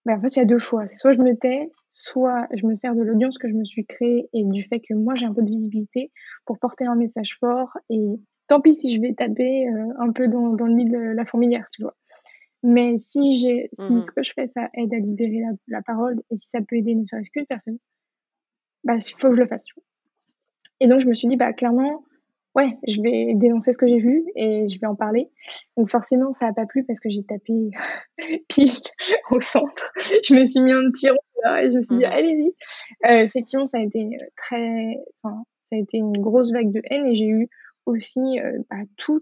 [0.06, 0.88] mais, en fait, il y a deux choix.
[0.88, 3.86] C'est soit je me tais, soit je me sers de l'audience que je me suis
[3.86, 6.12] créée et du fait que moi j'ai un peu de visibilité
[6.46, 7.78] pour porter un message fort.
[7.90, 8.06] Et
[8.48, 11.26] tant pis si je vais taper euh, un peu dans, dans le lit de la
[11.26, 11.96] fourmilière, tu vois.
[12.64, 16.22] Mais si j'ai, si mmh ce que je fais, ça aide à libérer la, parole
[16.30, 17.78] et si ça peut aider ne serait-ce qu'une personne,
[18.84, 19.64] bah, il faut que je le fasse.
[20.82, 22.04] Et donc, je me suis dit, bah, clairement,
[22.56, 25.30] ouais, je vais dénoncer ce que j'ai vu et je vais en parler.
[25.78, 27.72] Donc, forcément, ça n'a pas plu parce que j'ai tapé
[28.50, 28.72] pile
[29.32, 29.94] au centre.
[30.28, 31.18] Je me suis mis un petit rond
[31.58, 32.54] et je me suis dit, mmh allez-y.
[33.10, 37.08] Euh, effectivement, ça a été très, enfin, ça a été une grosse vague de haine
[37.08, 37.50] et j'ai eu
[37.86, 39.22] aussi euh, bah, tout,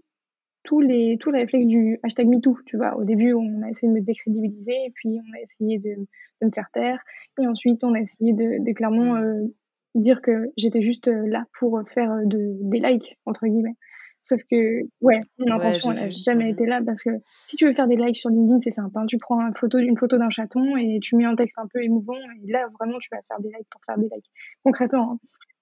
[0.68, 2.94] tous les, tous les réflexes du hashtag MeToo, tu vois.
[2.98, 5.94] Au début, on a essayé de me décrédibiliser, et puis on a essayé de,
[6.42, 7.02] de me faire taire,
[7.40, 9.46] et ensuite on a essayé de, de clairement euh,
[9.94, 13.76] dire que j'étais juste euh, là pour faire euh, de, des likes, entre guillemets.
[14.20, 17.10] Sauf que, ouais, mon intention, n'a jamais mmh été là parce que
[17.46, 18.90] si tu veux faire des likes sur LinkedIn, c'est simple.
[18.98, 19.06] Hein.
[19.06, 21.82] Tu prends une photo, une photo d'un chaton et tu mets un texte un peu
[21.82, 24.30] émouvant et là, vraiment, tu vas faire des likes pour faire des likes.
[24.64, 25.18] Concrètement, hein.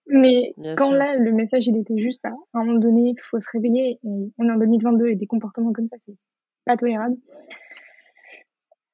[0.08, 3.48] Mais quand là, le message, il était juste, à un moment donné, il faut se
[3.52, 3.98] réveiller.
[4.04, 6.14] Et on est en 2022 et des comportements comme ça, c'est
[6.64, 7.16] pas tolérable.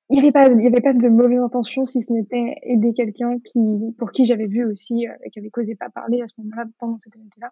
[0.08, 2.92] Il n'y avait pas, il y avait pas de mauvaise intention si ce n'était aider
[2.92, 3.58] quelqu'un qui,
[3.98, 6.98] pour qui j'avais vu aussi, euh, qui avait causé pas parler à ce moment-là, pendant
[6.98, 7.50] cette événement-là.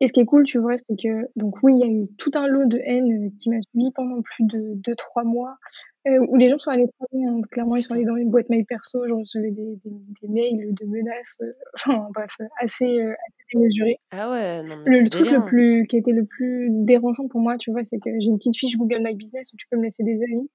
[0.00, 2.08] Et ce qui est cool, tu vois, c'est que, donc oui, il y a eu
[2.18, 5.56] tout un lot de haine euh, qui m'a suivi pendant plus de 2-3 mois,
[6.06, 8.64] euh, où les gens sont allés hein, clairement, ils sont allés dans une boîte mail
[8.64, 9.90] perso, je recevais des, des,
[10.22, 13.98] des mails de menaces, euh, enfin bref, assez, euh, assez démesurés.
[14.12, 17.58] Ah ouais, non, mais Le, truc le plus, qui était le plus dérangeant pour moi,
[17.58, 19.82] tu vois, c'est que j'ai une petite fiche Google My Business où tu peux me
[19.82, 20.48] laisser des avis.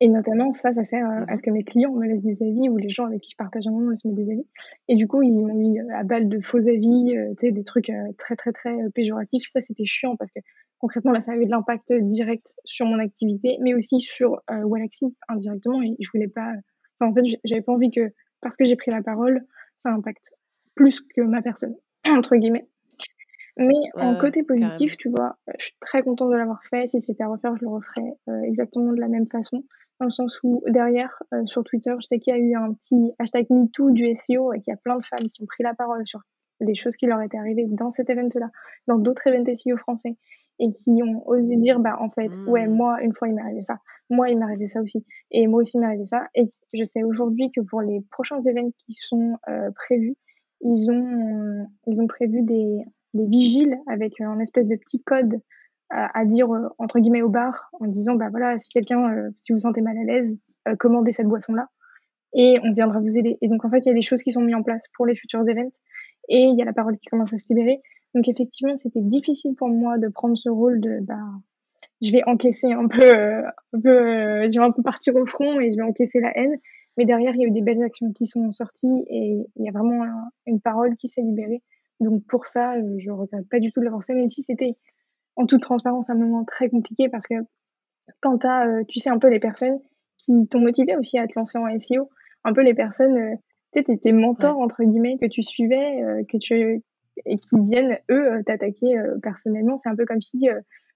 [0.00, 2.76] Et notamment, ça, ça sert à, ce que mes clients me laissent des avis ou
[2.76, 4.46] les gens avec qui je partage un moment me des avis.
[4.88, 7.64] Et du coup, ils m'ont mis à balle de faux avis, euh, tu sais, des
[7.64, 9.48] trucs euh, très, très, très euh, péjoratifs.
[9.52, 10.40] Ça, c'était chiant parce que
[10.78, 15.16] concrètement, là, ça avait de l'impact direct sur mon activité, mais aussi sur euh, Walaxy
[15.28, 15.82] indirectement.
[15.82, 16.52] Et je voulais pas.
[17.00, 19.46] Enfin, en fait, j'avais pas envie que, parce que j'ai pris la parole,
[19.78, 20.32] ça impacte
[20.74, 21.74] plus que ma personne,
[22.08, 22.66] entre guillemets.
[23.58, 26.86] Mais en côté positif, tu vois, je suis très contente de l'avoir fait.
[26.86, 29.64] Si c'était à refaire, je le referais exactement de la même façon.
[30.00, 32.72] Dans le sens où derrière, euh, sur Twitter, je sais qu'il y a eu un
[32.72, 35.64] petit hashtag MeToo du SEO et qu'il y a plein de femmes qui ont pris
[35.64, 36.20] la parole sur
[36.60, 38.50] les choses qui leur étaient arrivées dans cet event-là,
[38.86, 40.16] dans d'autres events SEO français,
[40.60, 42.74] et qui ont osé dire, bah en fait, ouais, mmh.
[42.74, 43.78] moi, une fois, il m'est arrivé ça,
[44.10, 46.84] moi, il m'est arrivé ça aussi, et moi aussi, il m'est arrivé ça, et je
[46.84, 50.16] sais aujourd'hui que pour les prochains événements qui sont euh, prévus,
[50.60, 55.40] ils ont, ils ont prévu des, des vigiles avec un espèce de petit code
[55.90, 59.52] à, dire euh, entre guillemets au bar en disant bah voilà si quelqu'un euh, si
[59.52, 61.68] vous sentez mal à l'aise euh, commandez cette boisson là
[62.34, 63.38] et on viendra vous aider.
[63.40, 65.06] Et donc en fait il y a des choses qui sont mises en place pour
[65.06, 65.72] les futurs événements
[66.28, 67.80] et il y a la parole qui commence à se libérer.
[68.14, 71.14] Donc effectivement c'était difficile pour moi de prendre ce rôle de bah
[72.02, 75.70] je vais encaisser un peu un peu je vais un peu partir au front et
[75.72, 76.56] je vais encaisser la haine.
[76.98, 79.68] Mais derrière il y a eu des belles actions qui sont sorties et il y
[79.68, 80.04] a vraiment
[80.46, 81.62] une parole qui s'est libérée
[82.00, 84.76] donc pour ça je regrette pas du tout de l'avoir fait même si c'était
[85.38, 87.36] en toute transparence, un moment très compliqué parce que
[88.20, 89.78] quand tu as, euh, tu sais, un peu les personnes
[90.18, 92.10] qui t'ont motivé aussi à te lancer en SEO,
[92.44, 93.34] un peu les personnes, euh,
[93.72, 96.82] tu sais, tes mentors, entre guillemets, que tu suivais, euh, que tu,
[97.24, 99.76] et qui viennent, eux, t'attaquer personnellement.
[99.76, 100.48] C'est un peu comme si,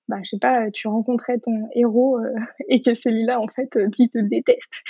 [0.09, 2.19] bah, je sais pas, tu rencontrais ton héros
[2.69, 4.83] et que celui-là, en fait, il te déteste.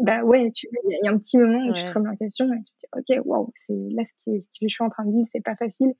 [0.00, 2.58] Bah ouais, il y, a un petit moment où tu te remets en question et
[2.58, 5.04] tu te dis, ok, waouh, c'est là ce, qui ce que je suis en train
[5.04, 5.94] de vivre, c'est pas facile.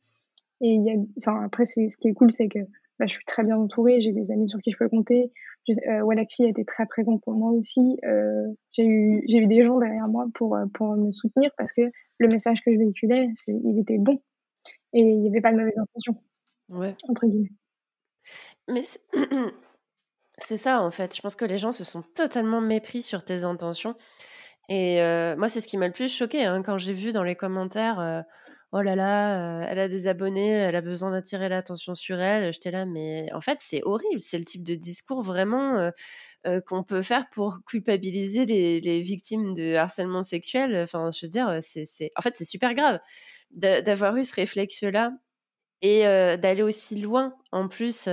[0.63, 2.61] Et il y a, enfin, après, ce qui est cool, c'est que
[2.99, 5.33] bah, je suis très bien entourée, j'ai des amis sur qui je peux compter.
[5.67, 7.99] Je, euh, Walaxy a été très présent pour moi aussi.
[8.05, 11.73] Euh, j'ai eu, j'ai eu des gens derrière moi pour, euh, pour me soutenir parce
[11.73, 11.83] que
[12.19, 14.21] le message que je véhiculais, il était bon
[14.93, 16.23] et il n'y avait pas de mauvaise intention.
[16.69, 16.95] Ouais.
[17.09, 17.53] Entre guillemets.
[18.69, 18.83] Mais
[20.43, 21.15] c'est ça, en fait.
[21.17, 23.95] Je pense que les gens se sont totalement mépris sur tes intentions.
[24.69, 25.01] Et
[25.37, 28.25] moi, c'est ce qui m'a le plus choqué hein, quand j'ai vu dans les commentaires
[28.73, 32.53] Oh là là, elle a des abonnés, elle a besoin d'attirer l'attention sur elle.
[32.53, 34.21] J'étais là, mais en fait, c'est horrible.
[34.21, 35.91] C'est le type de discours vraiment
[36.67, 40.77] qu'on peut faire pour culpabiliser les, les, victimes de harcèlement sexuel.
[40.77, 43.01] Enfin, je veux dire, c'est, en fait, c'est super grave
[43.51, 45.13] d'avoir eu ce réflexe-là
[45.83, 46.03] et
[46.37, 48.09] d'aller aussi loin en plus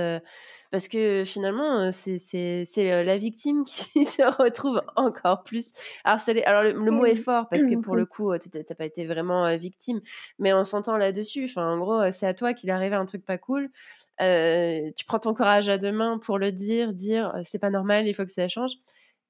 [0.70, 5.72] parce que finalement c'est la victime qui se retrouve encore plus
[6.04, 6.42] harcelée.
[6.44, 10.00] Alors le, mot est fort parce que pour le coup t'as pas été vraiment victime
[10.38, 13.38] mais on s'entend là-dessus enfin en gros c'est à toi qu'il arrivait un truc pas
[13.38, 13.70] cool.
[14.18, 18.14] Tu prends ton courage à deux mains pour le dire dire c'est pas normal il
[18.14, 18.72] faut que ça change.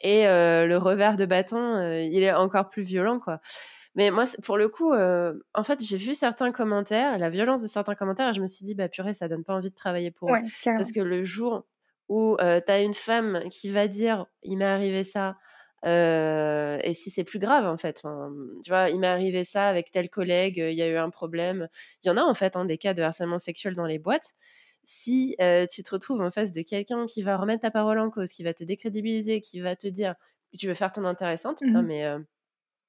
[0.01, 3.41] Et le revers de bâton il est encore plus violent quoi
[3.95, 7.67] mais moi, pour le coup, euh, en fait, j'ai vu certains commentaires, la violence de
[7.69, 10.11] certains commentaires, et je me suis dit, bah purée, ça donne pas envie de travailler
[10.11, 10.41] pour eux.
[10.77, 11.67] Parce que le jour
[12.09, 15.37] où euh, tu as une femme qui va dire, il m'est arrivé ça,
[15.85, 18.03] euh, et si c'est plus grave, en fait,
[18.65, 21.69] tu vois, il m'est arrivé ça avec tel collègue, il y a eu un problème.
[22.05, 24.35] Il y en a, en fait, hein, des cas de harcèlement sexuel dans les boîtes.
[24.85, 25.37] Si
[25.71, 28.43] tu te retrouves en face de quelqu'un qui va remettre ta parole en cause, qui
[28.43, 30.15] va te décrédibiliser, qui va te dire
[30.59, 32.05] tu veux faire ton intéressante, putain, mmh mais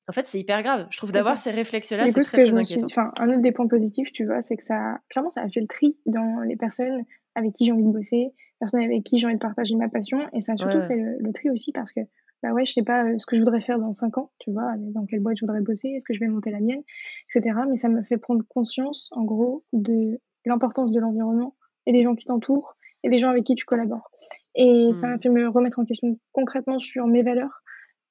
[0.10, 0.88] en fait, c'est hyper grave.
[0.90, 2.88] Je trouve d'avoir ces réflexes-là, c'est très, très inquiétant.
[2.88, 5.62] Enfin, un autre des points positifs, tu vois, c'est que ça, clairement, ça a fait
[5.62, 7.04] le tri dans les personnes
[7.36, 9.88] avec qui j'ai envie de bosser, les personnes avec qui j'ai envie de partager ma
[9.88, 12.00] passion, et ça a surtout fait le, tri aussi parce que,
[12.42, 14.52] bah ouais, je sais pas euh, ce que je voudrais faire dans 5 ans, tu
[14.52, 16.82] vois, dans quelle boîte je voudrais bosser, est-ce que je vais monter la mienne,
[17.30, 17.56] etc.
[17.70, 22.16] Mais ça me fait prendre conscience, en gros, de l'importance de l'environnement et des gens
[22.16, 24.10] qui t'entourent et des gens avec qui tu collabores.
[24.56, 25.22] Et ça m'a mmh.
[25.22, 27.62] fait me remettre en question concrètement sur mes valeurs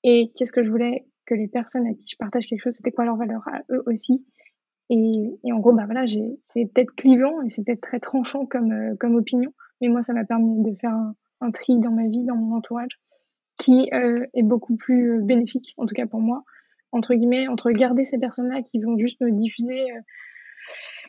[0.04, 2.90] et qu'est-ce que je voulais que les personnes à qui je partage quelque chose, c'était
[2.90, 4.24] quoi leur valeur à eux aussi.
[4.90, 6.04] Et, en gros, bah voilà,
[6.42, 10.14] c'est peut-être clivant et c'est peut-être très tranchant comme, euh, comme opinion, mais moi, ça
[10.14, 10.94] m'a permis de faire
[11.40, 12.98] un, tri dans ma vie, dans mon entourage,
[13.58, 16.44] qui euh, est beaucoup plus euh, bénéfique, en tout cas pour moi,
[16.92, 19.84] entre guillemets, entre garder ces personnes-là qui vont juste me diffuser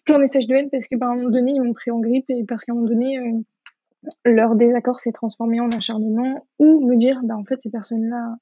[0.04, 2.00] plein de messages de haine parce que par un moment donné, ils m'ont pris en
[2.00, 3.18] grippe et parce qu'à un moment donné,
[4.26, 8.36] leur désaccord s'est transformé en acharnement, ou me dire, bah en fait, ces personnes-là,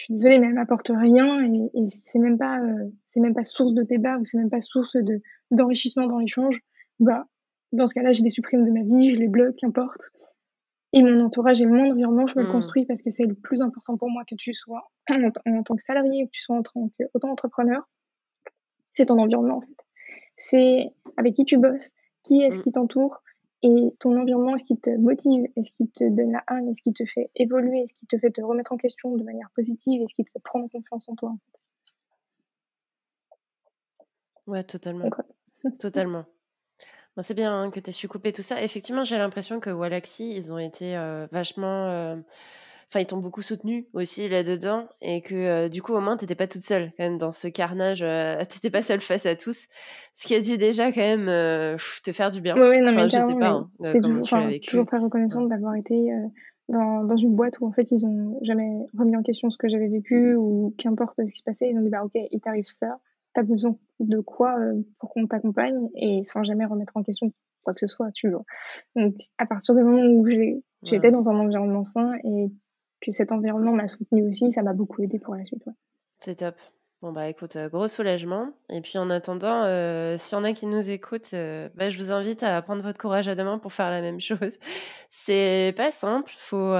[0.00, 3.34] je suis désolée, mais elle m'apporte rien et, et c'est même pas, euh, c'est même
[3.34, 6.60] pas source de débat ou c'est même pas source de d'enrichissement dans l'échange.
[7.00, 7.26] Bah,
[7.72, 10.10] dans ce cas-là, je les supprime de ma vie, je les bloque, qu'importe.
[10.94, 12.52] Et mon entourage et mon environnement, je me le mmh.
[12.52, 15.82] construis parce que c'est le plus important pour moi que tu sois en, tant que
[15.82, 17.86] salarié, que tu sois en tant qu'auto-entrepreneur.
[18.92, 19.76] C'est ton environnement, en fait.
[20.36, 20.86] C'est
[21.18, 21.90] avec qui tu bosses,
[22.22, 22.62] qui est-ce mmh.
[22.62, 23.22] qui t'entoure,
[23.62, 25.46] et ton environnement, est-ce qu'il te motive?
[25.56, 27.82] Est-ce qu'il te donne la haine Est-ce qu'il te fait évoluer?
[27.82, 30.02] Est-ce qu'il te fait te remettre en question de manière positive?
[30.02, 31.34] Est-ce qu'il te fait prendre confiance en toi
[34.46, 35.10] Ouais, totalement.
[35.78, 36.24] totalement.
[37.20, 38.62] c'est bien hein, que tu aies su couper tout ça.
[38.62, 41.88] Effectivement, j'ai l'impression que Walaxy, ils ont été euh, vachement.
[41.88, 42.16] Euh,
[42.90, 46.34] enfin, ils t'ont beaucoup soutenu aussi là-dedans et que euh, du coup, au moins, t'étais
[46.34, 48.02] pas toute seule quand même dans ce carnage.
[48.02, 49.68] Euh, t'étais pas seule face à tous,
[50.14, 52.56] ce qui a dû déjà quand même euh, te faire du bien.
[52.56, 53.50] Oui, non, mais je sais pas.
[53.50, 54.26] Hein, c'est toujours,
[54.66, 56.10] toujours, très reconnaissante d'avoir été
[56.68, 59.68] dans, dans, une boîte où en fait ils ont jamais remis en question ce que
[59.68, 62.66] j'avais vécu ou qu'importe ce qui se passait, ils ont dit bah ok, il t'arrive
[62.66, 62.98] ça,
[63.34, 64.56] t'as besoin de quoi
[64.98, 68.44] pour qu'on t'accompagne et sans jamais remettre en question quoi que ce soit, tu vois.
[68.96, 70.26] Donc à partir du moment où
[70.82, 72.50] j'étais dans un environnement sain et
[73.00, 75.64] que cet environnement m'a soutenu aussi, ça m'a beaucoup aidé pour la suite.
[76.18, 76.54] C'est top.
[77.02, 78.52] Bon bah écoute, euh, gros soulagement.
[78.68, 81.96] Et puis en attendant, euh, s'il y en a qui nous écoutent, euh, bah, je
[81.96, 84.58] vous invite à prendre votre courage à deux mains pour faire la même chose.
[85.08, 86.74] C'est pas simple, faut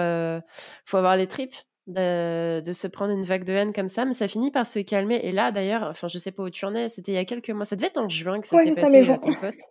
[0.84, 1.56] faut avoir les tripes
[1.90, 5.20] de, se prendre une vague de haine comme ça, mais ça finit par se calmer.
[5.22, 7.24] Et là, d'ailleurs, enfin, je sais pas où tu en es, c'était il y a
[7.24, 7.64] quelques mois.
[7.64, 9.62] Ça devait être en juin que ça s'est passé à ton poste.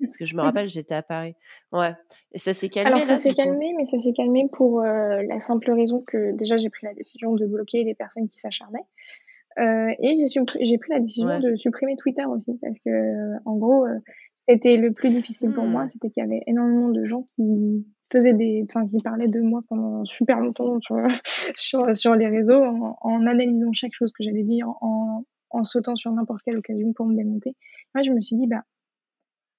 [0.00, 1.34] Parce que je me rappelle, j'étais à Paris.
[1.72, 1.92] Ouais.
[2.32, 2.92] Et ça s'est calmé.
[2.92, 6.56] Alors, ça s'est calmé, mais ça s'est calmé pour euh, la simple raison que déjà,
[6.58, 8.86] j'ai pris la décision de bloquer les personnes qui s'acharnaient.
[9.58, 12.58] Euh, et j'ai pris la décision de supprimer Twitter aussi.
[12.60, 13.98] Parce que, en gros, euh,
[14.36, 15.84] c'était le plus difficile pour moi.
[15.84, 15.88] Mmh.
[15.88, 19.62] C'était qu'il y avait énormément de gens qui faisait des, enfin, qui parlait de moi
[19.68, 20.96] pendant super longtemps sur,
[21.56, 25.96] sur, sur les réseaux, en, en, analysant chaque chose que j'allais dire, en, en sautant
[25.96, 27.54] sur n'importe quelle occasion pour me démonter.
[27.94, 28.62] Moi, je me suis dit, bah,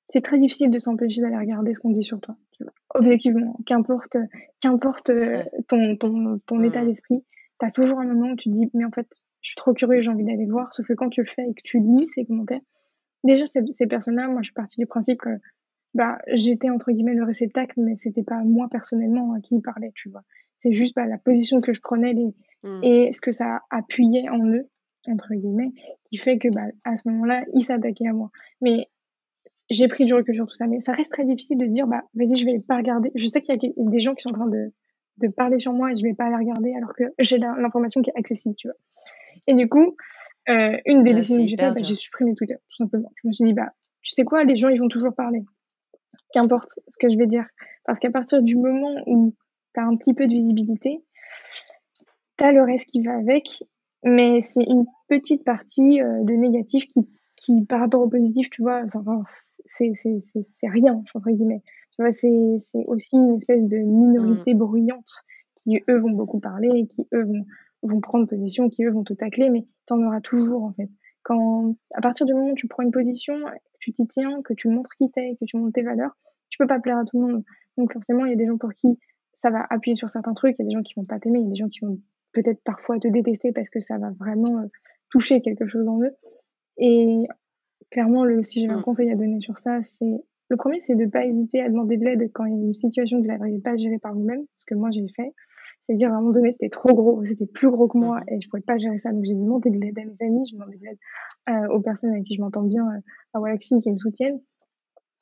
[0.08, 2.38] c'est très difficile de s'empêcher d'aller regarder ce qu'on dit sur toi.
[2.52, 2.74] Tu vois.
[2.96, 4.18] Objectivement, qu'importe,
[4.62, 7.26] qu'importe euh, ton, ton, ton état d'esprit,
[7.60, 9.08] t'as toujours un moment où tu te dis, mais en fait,
[9.42, 10.72] je suis trop curieux, j'ai envie d'aller voir.
[10.72, 12.62] Sauf que quand tu le fais et que tu lis ces commentaires,
[13.24, 15.30] déjà, ces, ces personnes-là, moi, je suis partie du principe que
[15.94, 19.92] bah, j'étais entre guillemets le réceptacle, mais c'était pas moi personnellement à qui il parlait,
[19.96, 20.24] tu vois.
[20.58, 22.84] C'est juste bah, la position que je prenais les, mmh.
[22.84, 24.70] et ce que ça appuyait en eux,
[25.08, 25.72] entre guillemets,
[26.10, 28.32] qui fait que bah, à ce moment-là, ils s'attaquaient à moi.
[28.62, 28.88] Mais
[29.70, 31.88] j'ai pris du recul sur tout ça, mais ça reste très difficile de se dire,
[31.88, 33.12] bah, vas-y, je vais pas regarder.
[33.16, 34.72] Je sais qu'il y a des gens qui sont en train de,
[35.18, 38.10] de parler sur moi et je vais pas les regarder alors que j'ai l'information qui
[38.10, 38.78] est accessible, tu vois.
[39.48, 39.96] Et du coup,
[40.50, 43.12] euh, une des décisions que j'ai faites, bah, j'ai supprimé Twitter, tout simplement.
[43.22, 43.72] Je me suis dit, bah,
[44.02, 45.44] tu sais quoi, les gens, ils vont toujours parler.
[46.34, 47.46] Qu'importe ce que je vais dire.
[47.86, 49.34] Parce qu'à partir du moment où
[49.74, 51.04] tu as un petit peu de visibilité,
[52.38, 53.64] tu as le reste qui va avec,
[54.04, 58.62] mais c'est une petite partie euh, de négatif qui, qui, par rapport au positif, tu
[58.62, 58.84] vois,
[59.66, 59.92] c'est
[60.64, 61.62] rien, entre guillemets.
[61.92, 64.58] Tu vois, c'est aussi une espèce de minorité mmh.
[64.58, 65.12] bruyante
[65.56, 67.46] qui, eux, vont beaucoup parler, qui, eux, vont,
[67.82, 70.90] vont prendre position, qui, eux, vont te tacler, mais tu en auras toujours, en fait.
[71.28, 74.54] Quand, à partir du moment où tu prends une position, que tu t'y tiens, que
[74.54, 76.16] tu montres qui t'es, que tu montres tes valeurs,
[76.50, 77.44] tu peux pas plaire à tout le monde.
[77.78, 78.98] Donc, forcément, il y a des gens pour qui
[79.34, 81.40] ça va appuyer sur certains trucs, il y a des gens qui vont pas t'aimer,
[81.40, 82.00] il y a des gens qui vont
[82.32, 84.68] peut-être parfois te détester parce que ça va vraiment euh,
[85.12, 86.16] toucher quelque chose en eux.
[86.78, 87.26] Et
[87.92, 88.84] clairement, le, si j'ai un mmh.
[88.84, 91.98] conseil à donner sur ça, c'est le premier, c'est de ne pas hésiter à demander
[91.98, 94.14] de l'aide quand il y a une situation que vous n'arrivez pas à gérer par
[94.14, 95.34] vous-même, ce que moi j'ai fait.
[95.88, 98.34] C'est-à-dire, à un moment donné, c'était trop gros, c'était plus gros que moi mmh.
[98.34, 99.12] et je pouvais pas gérer ça.
[99.14, 100.98] Donc, j'ai demandé de l'aide à mes amis, j'ai demandé de l'aide
[101.50, 103.00] euh, aux personnes avec qui je m'entends bien euh,
[103.34, 104.42] à Walaxy qui me soutiennent.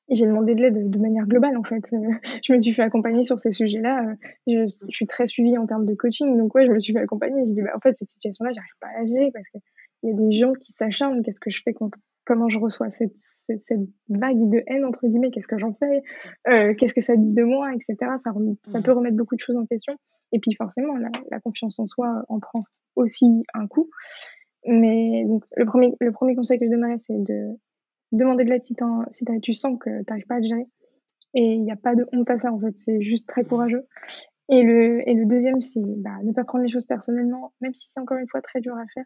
[0.09, 1.83] Et j'ai demandé de l'aide de manière globale, en fait.
[2.43, 4.15] je me suis fait accompagner sur ces sujets-là.
[4.47, 6.37] Je, je, suis très suivie en termes de coaching.
[6.37, 7.45] Donc, ouais, je me suis fait accompagner.
[7.45, 9.61] J'ai dit, bah, en fait, cette situation-là, j'arrive pas à la gérer parce qu'il
[10.03, 11.23] y a des gens qui s'acharnent.
[11.23, 13.15] Qu'est-ce que je fais contre comment je reçois cette,
[13.47, 16.01] cette, vague de haine, entre guillemets, qu'est-ce que j'en fais,
[16.51, 17.95] euh, qu'est-ce que ça dit de moi, etc.
[18.17, 18.31] Ça,
[18.65, 18.83] ça mmh.
[18.83, 19.95] peut remettre beaucoup de choses en question.
[20.31, 22.63] Et puis forcément, la, confiance en soi en prend
[22.95, 23.89] aussi un coup.
[24.67, 27.57] Mais donc, le premier, le premier conseil que je donnerais, c'est de
[28.11, 28.75] demander de l'aide si,
[29.41, 30.67] tu sens que tu n'arrives pas à le gérer.
[31.33, 33.85] Et il n'y a pas de honte à ça, en fait, c'est juste très courageux.
[34.49, 37.89] Et le, et le deuxième, c'est bah, ne pas prendre les choses personnellement, même si
[37.89, 39.05] c'est encore une fois très dur à faire.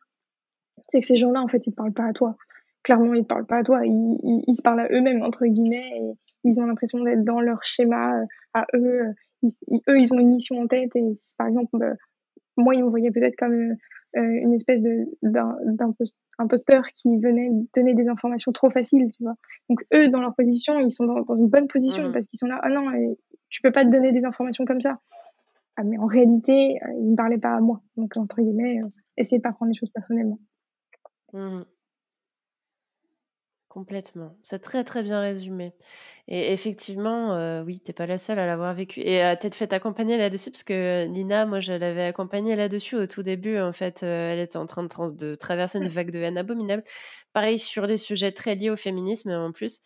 [0.89, 2.35] C'est que ces gens-là, en fait, ils ne parlent pas à toi
[2.83, 5.91] clairement, ils ne parlent pas à toi, ils, ils, se parlent à eux-mêmes, entre guillemets,
[5.95, 9.13] et ils ont l'impression d'être dans leur schéma euh, à eux.
[9.43, 9.51] Ils,
[9.87, 11.95] eux, ils ont une mission en tête, et par exemple, euh,
[12.57, 13.75] moi, ils me voyaient peut-être comme
[14.17, 14.81] euh, une espèce
[15.21, 19.35] d'imposteur qui venait donner des informations trop faciles, tu vois.
[19.69, 22.13] Donc, eux, dans leur position, ils sont dans, dans une bonne position mmh.
[22.13, 22.85] parce qu'ils sont là, ah non,
[23.49, 24.99] tu peux pas te donner des informations comme ça.
[25.75, 27.81] Ah, mais en réalité, ils ne parlaient pas à moi.
[27.95, 28.81] Donc, entre guillemets,
[29.15, 30.39] essayez de pas prendre les choses personnellement.
[31.33, 31.61] Mmh.
[33.69, 34.35] Complètement.
[34.41, 35.73] C'est très, très bien résumé.
[36.27, 39.71] Et effectivement, euh, oui, t'es pas la seule à l'avoir vécu et à t'être fait
[39.73, 40.49] accompagner là-dessus?
[40.49, 43.59] Parce que Nina, moi, je l'avais accompagnée là-dessus au tout début.
[43.59, 46.83] En fait, euh, elle était en train de, de traverser une vague de haine abominable.
[47.31, 49.81] Pareil sur des sujets très liés au féminisme en plus.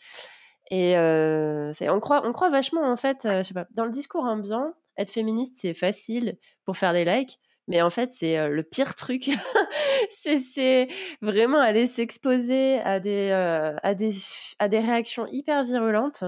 [0.71, 4.23] Et euh, on croit, on croit vachement en fait, je sais pas, dans le discours
[4.23, 7.37] ambiant, être féministe, c'est facile pour faire des likes.
[7.67, 9.29] Mais en fait, c'est le pire truc.
[10.09, 10.87] c'est
[11.21, 14.11] vraiment aller s'exposer à, des à, des,
[14.59, 16.23] à des réactions hyper virulentes.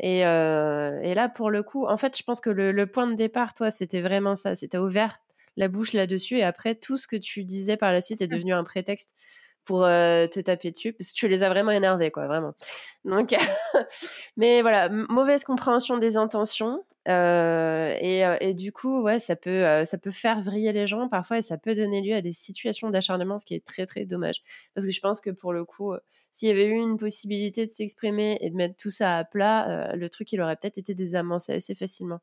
[0.00, 3.54] Et, et, là, pour le coup, en fait, je pense que le, point de départ,
[3.54, 4.56] toi, c'était vraiment ça.
[4.56, 5.18] C'était ouvert
[5.56, 6.38] la bouche là-dessus.
[6.38, 8.36] Et après, tout ce que tu disais par la suite est mmh.
[8.36, 9.10] devenu un prétexte
[9.64, 12.54] pour te taper dessus parce que tu les as vraiment énervés quoi vraiment
[13.04, 13.34] donc
[14.36, 19.50] mais voilà mauvaise compréhension des intentions euh, et, euh, et, du coup, ouais, ça peut,
[19.50, 22.32] euh, ça peut faire vriller les gens parfois et ça peut donner lieu à des
[22.32, 24.42] situations d'acharnement, ce qui est très très dommage.
[24.74, 25.94] Parce que je pense que pour le coup,
[26.32, 29.94] s'il y avait eu une possibilité de s'exprimer et de mettre tout ça à plat,
[29.94, 32.20] le truc il aurait peut-être été désamorcé assez facilement.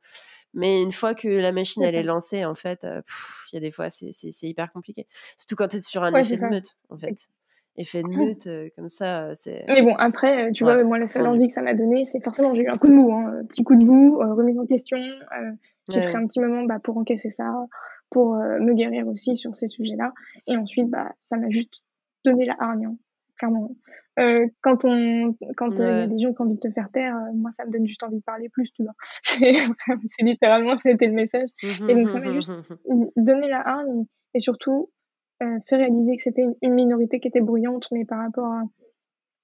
[0.53, 2.85] Mais une fois que la machine elle est lancée, en fait,
[3.51, 4.11] il y a des fois c'est
[4.43, 5.07] hyper compliqué.
[5.37, 7.29] Surtout quand tu es sur un effet de meute, en fait
[7.77, 9.33] effet de meute comme ça.
[9.35, 12.23] c'est Mais bon, après, tu vois, moi, la seule envie que ça m'a donné, c'est
[12.23, 14.97] forcément, j'ai eu un coup de mou, hein, petit coup de mou, remise en question.
[15.89, 17.53] j'ai pris un petit moment bah, pour encaisser ça,
[18.09, 20.13] pour me guérir aussi sur ces sujets-là.
[20.47, 21.81] Et ensuite, bah, ça m'a juste
[22.25, 22.97] donné la hargne, hein,
[23.37, 23.71] clairement.
[24.19, 26.89] Euh, quand on, quand il y a des gens qui ont envie de te faire
[26.91, 28.93] taire, moi ça me donne juste envie de parler plus, tu vois.
[29.21, 31.49] c'est littéralement c'était le message.
[31.61, 32.51] Et donc ça m'a juste
[33.15, 34.96] donné la hargne et surtout euh,
[35.39, 38.51] fait réaliser que c'était une minorité qui était bruyante, mais par rapport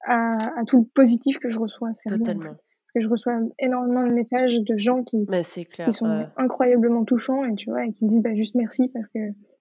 [0.06, 1.92] à, à, tout le positif que je reçois.
[2.08, 2.44] Totalement.
[2.44, 7.56] parce que je reçois énormément de messages de gens qui, qui sont incroyablement touchants et
[7.56, 9.20] tu vois, et qui me disent bah, juste merci parce que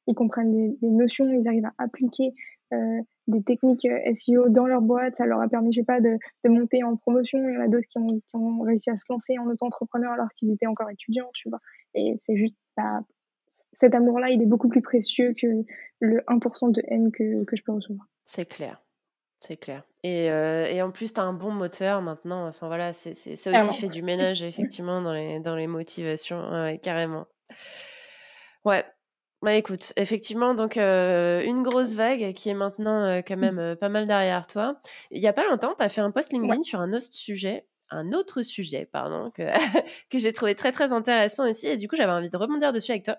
[0.09, 2.35] ils comprennent des, des notions, ils arrivent à appliquer
[2.73, 6.01] euh, des techniques euh, SEO dans leur boîte, ça leur a permis, je sais pas,
[6.01, 7.39] de, de monter en promotion.
[7.39, 10.13] Il y en a d'autres qui ont, qui ont réussi à se lancer en auto-entrepreneur
[10.13, 11.61] alors qu'ils étaient encore étudiants, tu vois.
[11.95, 13.01] Et c'est juste, bah,
[13.73, 15.47] cet amour-là, il est beaucoup plus précieux que
[16.01, 18.07] le 1% de haine que, que je peux recevoir.
[18.25, 18.83] C'est clair.
[19.39, 19.83] C'est clair.
[20.05, 22.47] Et, euh, et, en plus, tu as un bon moteur maintenant.
[22.47, 26.49] Enfin voilà, c'est, ça aussi fait du ménage, effectivement, dans les, dans les motivations.
[26.51, 27.27] Ouais, carrément.
[28.65, 28.85] Ouais.
[29.43, 33.41] Bah écoute, effectivement, donc une grosse vague qui est maintenant quand Mmh.
[33.41, 34.81] même pas mal derrière toi.
[35.11, 37.67] Il y a pas longtemps, tu as fait un post LinkedIn sur un autre sujet,
[37.93, 39.43] un autre sujet, pardon, que,
[40.11, 41.69] que j'ai trouvé très très intéressant aussi.
[41.69, 43.19] Et du coup, j'avais envie de rebondir dessus avec toi.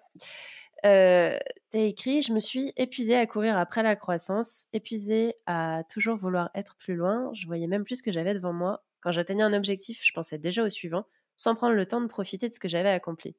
[0.86, 1.38] Euh,
[1.72, 6.18] tu as écrit Je me suis épuisée à courir après la croissance, épuisée à toujours
[6.18, 7.30] vouloir être plus loin.
[7.34, 8.84] Je voyais même plus ce que j'avais devant moi.
[9.02, 11.06] Quand j'atteignais un objectif, je pensais déjà au suivant,
[11.38, 13.36] sans prendre le temps de profiter de ce que j'avais accompli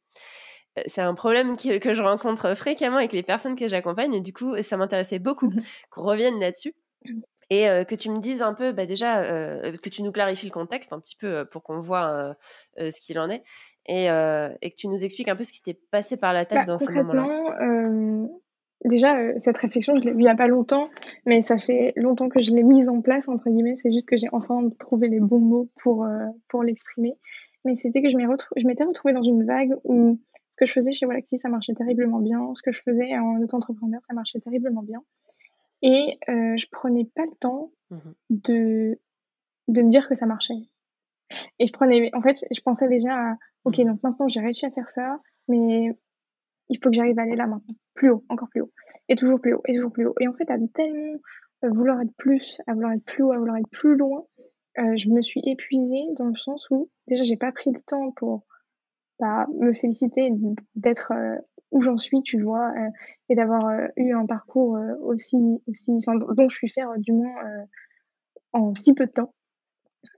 [0.87, 4.61] c'est un problème que je rencontre fréquemment avec les personnes que j'accompagne et du coup,
[4.63, 5.61] ça m'intéressait beaucoup mmh
[5.91, 6.75] qu'on revienne là-dessus
[7.51, 9.23] et que tu me dises un peu, bah déjà,
[9.73, 12.37] que tu nous clarifies le contexte un petit peu pour qu'on voit
[12.77, 13.43] ce qu'il en est
[13.87, 16.59] et, et, que tu nous expliques un peu ce qui t'est passé par la tête
[16.59, 18.29] bah, dans ces moments-là.
[18.85, 20.89] déjà, cette réflexion, je l'ai il n'y a pas longtemps,
[21.27, 23.77] mais ça fait longtemps que je l'ai mise en place, entre guillemets.
[23.77, 26.07] C'est juste que j'ai enfin trouvé les bons mots pour,
[26.49, 27.17] pour l'exprimer.
[27.65, 30.19] Mais c'était que je m'étais retrouvée dans une vague où
[30.55, 32.55] ce que je faisais chez Walaxy, ça marchait terriblement bien.
[32.55, 35.03] Ce que je faisais en auto-entrepreneur, ça marchait terriblement bien.
[35.83, 37.99] Et euh, je prenais pas le temps mmh
[38.31, 38.99] de,
[39.69, 40.69] de me dire que ça marchait.
[41.59, 44.67] Et je prenais, en fait, je pensais déjà à, ok, mmh donc maintenant j'ai réussi
[44.67, 45.91] à faire ça, mais
[46.69, 48.73] il faut que j'arrive à aller là maintenant, plus haut, encore plus haut,
[49.09, 50.15] et toujours plus haut, et toujours plus haut.
[50.21, 51.19] Et en fait, à tellement
[51.63, 54.27] vouloir être plus, à vouloir être plus haut, à vouloir être plus loin,
[54.79, 58.11] euh, je me suis épuisée dans le sens où déjà j'ai pas pris le temps
[58.13, 58.45] pour
[59.21, 60.31] bah, me féliciter
[60.75, 61.37] d'être euh,
[61.75, 62.89] où j'en suis, tu vois, euh,
[63.29, 67.35] et d'avoir euh, eu un parcours aussi, aussi, enfin, dont je suis fière du moins
[68.53, 69.35] en si peu de temps.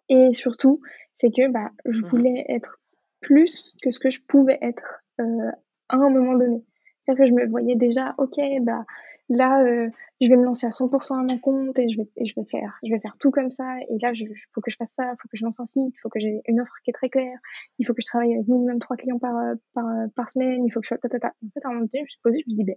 [0.09, 0.81] Et surtout,
[1.15, 2.79] c'est que bah, je voulais être
[3.21, 6.63] plus que ce que je pouvais être à un moment donné.
[7.03, 8.85] C'est-à-dire que je me voyais déjà, ok, bah
[9.29, 9.89] là, euh,
[10.21, 12.45] je vais me lancer à 100% à mon compte et je vais, et je vais
[12.47, 13.77] faire, je vais faire tout comme ça.
[13.91, 15.95] Et là, il faut que je fasse ça, il faut que je lance un site,
[15.95, 17.39] il faut que j'ai une offre qui est très claire,
[17.79, 20.65] il faut que je travaille avec minimum trois clients par, euh, par, euh, par semaine,
[20.65, 21.29] il faut que je ta, ta.
[21.29, 22.77] En fait, à un moment donné, je me suis posée, je me suis dit, ben,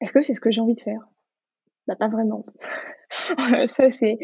[0.00, 1.00] est-ce que c'est ce que j'ai envie de faire?
[1.86, 2.46] Bah, pas vraiment.
[3.66, 4.18] ça, c'est,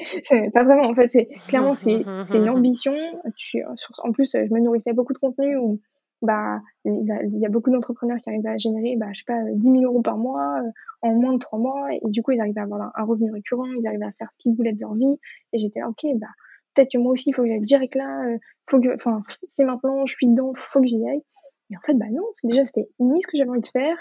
[0.54, 0.88] pas vraiment.
[0.88, 2.94] En fait, c'est, clairement, c'est, c'est une ambition.
[3.36, 5.80] Tu, en plus, je me nourrissais beaucoup de contenu où,
[6.22, 9.62] bah, il y a beaucoup d'entrepreneurs qui arrivent à générer, bah, je sais pas, 10
[9.62, 10.70] 000 euros par mois euh,
[11.02, 11.92] en moins de trois mois.
[11.92, 14.36] Et, du coup, ils arrivent à avoir un, revenu récurrent, ils arrivent à faire ce
[14.38, 15.18] qu'ils voulaient de leur vie.
[15.52, 16.26] Et j'étais là, ok, bah,
[16.74, 18.24] peut-être que moi aussi, il faut que j'aille direct là.
[18.26, 18.38] Euh,
[18.68, 21.22] faut que, enfin, si maintenant je suis dedans, faut que j'y aille.
[21.70, 23.96] Et en fait, bah non, déjà, c'était ni ce que j'avais envie de faire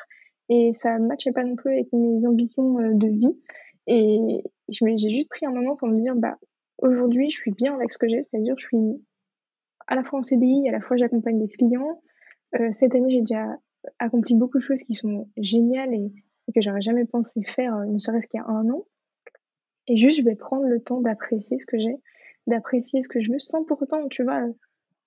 [0.50, 3.38] et ça matchait pas non plus avec mes ambitions euh, de vie.
[3.88, 6.38] Et j'ai juste pris un moment pour me dire, bah,
[6.80, 9.06] aujourd'hui, je suis bien avec ce que j'ai, c'est-à-dire, je suis
[9.88, 12.02] à la fois en CDI, à la fois j'accompagne des clients,
[12.56, 13.58] euh, cette année, j'ai déjà
[14.00, 16.12] accompli beaucoup de choses qui sont géniales et,
[16.56, 18.86] que j'aurais jamais pensé faire, euh, ne serait-ce qu'il y a un an.
[19.88, 21.96] Et juste, je vais prendre le temps d'apprécier ce que j'ai,
[22.46, 24.46] d'apprécier ce que je veux, sans pour autant, tu vois,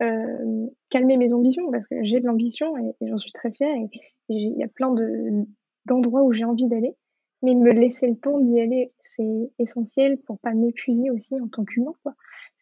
[0.02, 3.74] euh, calmer mes ambitions, parce que j'ai de l'ambition et, j'en suis très fière.
[3.74, 3.88] Et
[4.28, 5.46] il y a plein de
[5.86, 6.94] d'endroits où j'ai envie d'aller,
[7.42, 11.64] mais me laisser le temps d'y aller, c'est essentiel pour pas m'épuiser aussi en tant
[11.64, 12.14] qu'humain, quoi.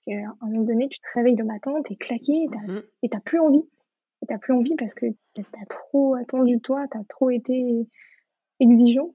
[0.08, 3.38] Qu'à un moment donné, tu te réveilles le matin, t'es claqué mmh et t'as plus
[3.40, 3.64] envie
[4.22, 7.86] et t'as plus envie parce que t'as trop attendu de toi, t'as trop été
[8.58, 9.12] exigeant.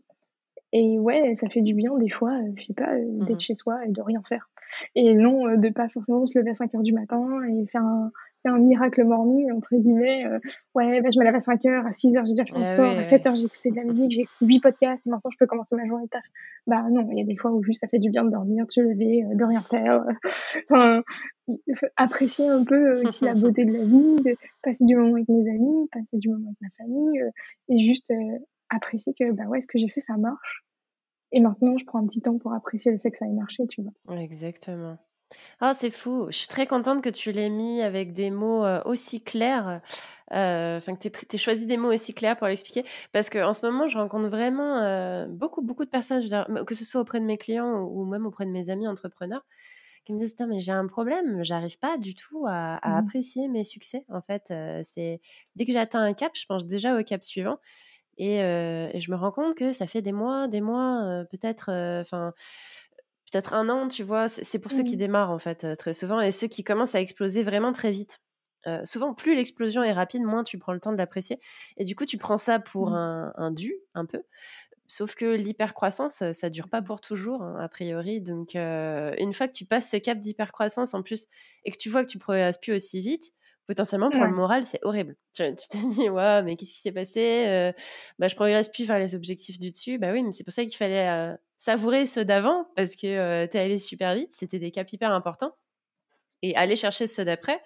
[0.71, 3.39] Et ouais, ça fait du bien des fois, euh, je sais pas, euh, d'être mmh
[3.39, 4.49] chez soi et de rien faire.
[4.95, 7.83] Et non, euh, de pas forcément se lever à 5 heures du matin et faire
[7.83, 8.11] un,
[8.43, 10.25] c'est un miracle morning, entre guillemets.
[10.75, 12.61] ouais, bah, je me lève à 5 heures, à 6 heures, j'ai déjà fait mon
[12.61, 15.09] ah sport, à 7 heures, j'ai écouté de la musique, j'ai écouté 8 podcasts et
[15.09, 16.23] maintenant je peux commencer ma journée taf.
[16.67, 18.65] Bah non, il y a des fois où juste ça fait du bien de dormir,
[18.65, 20.03] de se lever, de rien faire.
[20.69, 21.03] enfin,
[21.95, 25.49] apprécier un peu aussi la beauté de la vie, de passer du moment avec mes
[25.49, 27.21] amis, passer du moment avec ma famille
[27.69, 28.11] et juste
[28.69, 30.63] apprécier que bah ouais, ce que j'ai fait, ça marche.
[31.31, 33.63] Et maintenant, je prends un petit temps pour apprécier le fait que ça ait marché,
[33.67, 34.17] tu vois.
[34.17, 34.97] Exactement.
[35.59, 36.27] Ah, c'est fou.
[36.29, 39.81] Je suis très contente que tu l'aies mis avec des mots aussi clairs.
[40.31, 42.83] Enfin, que tu aies, choisi des mots aussi clairs pour l'expliquer.
[43.11, 46.23] Parce qu'en ce moment, je rencontre vraiment beaucoup, beaucoup de personnes,
[46.65, 49.45] que ce soit auprès de mes clients ou même auprès de mes amis entrepreneurs,
[50.05, 53.63] qui me disent mais j'ai un problème, j'arrive pas du tout à, mmh apprécier mes
[53.63, 54.05] succès.
[54.09, 54.53] En fait,
[54.83, 55.21] c'est
[55.55, 57.59] dès que j'atteins un cap, je pense déjà au cap suivant.
[58.17, 61.69] Et, je me rends compte que ça fait des mois, des mois, peut-être,
[62.01, 62.33] enfin,
[63.33, 64.29] peut-être un an, tu vois.
[64.29, 64.99] C'est pour ceux qui mmh.
[64.99, 68.21] démarrent en fait très souvent et ceux qui commencent à exploser vraiment très vite.
[68.85, 71.39] souvent, plus l'explosion est rapide, moins tu prends le temps de l'apprécier.
[71.77, 72.93] Et du coup, tu prends ça pour mmh.
[72.93, 74.21] un, un, dû, un peu.
[74.85, 78.21] Sauf que l'hypercroissance, ça dure pas pour toujours, hein, a priori.
[78.21, 81.27] Donc, une fois que tu passes ce cap d'hypercroissance en plus
[81.65, 83.33] et que tu vois que tu progresses plus aussi vite,
[83.67, 85.15] potentiellement pour le moral, c'est horrible.
[85.33, 87.73] Tu, te dis, ouais, mais qu'est-ce qui s'est passé
[88.19, 89.97] bah, Je progresse plus vers les objectifs du dessus.
[89.97, 93.59] Bah oui, mais c'est pour ça qu'il fallait savourer ceux d'avant parce que tu es
[93.59, 94.29] allé super vite.
[94.31, 95.55] C'était des caps hyper importants.
[96.41, 97.61] Et aller chercher ceux d'après,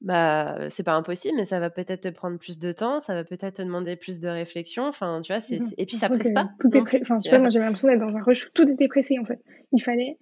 [0.00, 3.22] bah, c'est pas impossible, mais ça va peut-être te prendre plus de temps, ça va
[3.24, 4.84] peut-être te demander plus de réflexion.
[4.84, 6.50] Enfin, tu vois, c'est, et puis ça presse pas.
[6.58, 8.50] Tout est Enfin, tu vois, moi j'avais l'impression d'être dans un rush.
[8.54, 9.42] Tout était pressé en fait.
[9.72, 10.16] Il fallait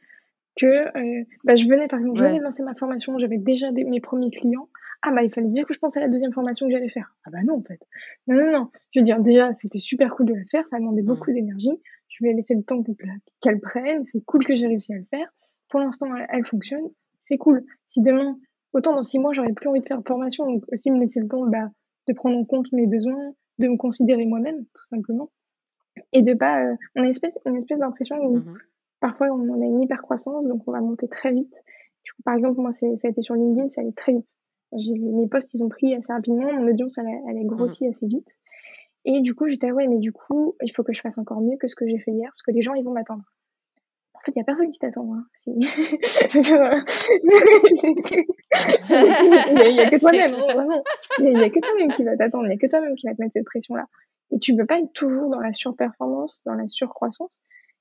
[0.57, 4.01] que, euh, bah, je venais par exemple, je venais lancer ma formation, j'avais déjà mes
[4.01, 4.69] premiers clients.
[5.03, 7.15] Ah bah il fallait dire que je pensais à la deuxième formation que j'allais faire.
[7.25, 7.81] Ah bah non en fait.
[8.27, 8.71] Non non non.
[8.93, 11.07] Je veux dire déjà c'était super cool de le faire, ça demandait mmh.
[11.07, 11.81] beaucoup d'énergie.
[12.09, 12.83] Je lui ai laissé le temps
[13.41, 14.03] qu'elle prenne.
[14.05, 15.29] C'est cool que j'ai réussi à le faire.
[15.69, 16.89] Pour l'instant elle fonctionne.
[17.21, 17.65] C'est cool.
[17.87, 18.39] Si demain
[18.73, 21.29] Autant dans six mois, j'aurais plus envie de faire formation, donc aussi me laisser le
[21.29, 21.71] temps bah,
[22.07, 25.31] de prendre en compte mes besoins, de me considérer moi-même, tout simplement.
[26.13, 26.63] Et de pas.
[26.63, 28.59] Euh, on a une espèce, une espèce d'impression où mmh
[29.01, 31.63] parfois on a une hyper croissance, donc on va monter très vite.
[32.25, 34.27] par exemple, moi, ça a été sur LinkedIn, ça allait très vite.
[34.73, 37.91] Mes posts, ils ont pris assez rapidement, mon audience, elle a, elle a grossi mmh.
[37.91, 38.37] assez vite.
[39.05, 41.57] Et du coup, j'étais, ouais, mais du coup, il faut que je fasse encore mieux
[41.57, 43.25] que ce que j'ai fait hier, parce que les gens, ils vont m'attendre
[44.19, 45.15] en fait, il n'y a personne qui t'attend.
[45.15, 45.25] Hein.
[45.47, 45.61] il
[49.75, 50.83] n'y a, que toi-même, hein, vraiment.
[51.19, 53.15] Il n'y a, que toi-même qui va t'attendre, il n'y a que toi-même qui va
[53.15, 53.87] te mettre cette pression-là.
[54.31, 57.41] Et tu ne peux pas être toujours dans la surperformance, dans la surcroissance.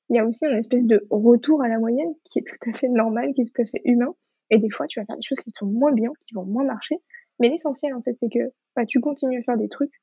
[0.10, 2.74] Il y a aussi une espèce de retour à la moyenne qui est tout à
[2.74, 4.16] fait normal, qui est tout à fait humain.
[4.50, 6.64] Et des fois, tu vas faire des choses qui sont moins bien, qui vont moins
[6.64, 6.95] marcher.
[7.39, 9.93] Mais l'essentiel, en fait, c'est que bah, tu continues à faire des trucs,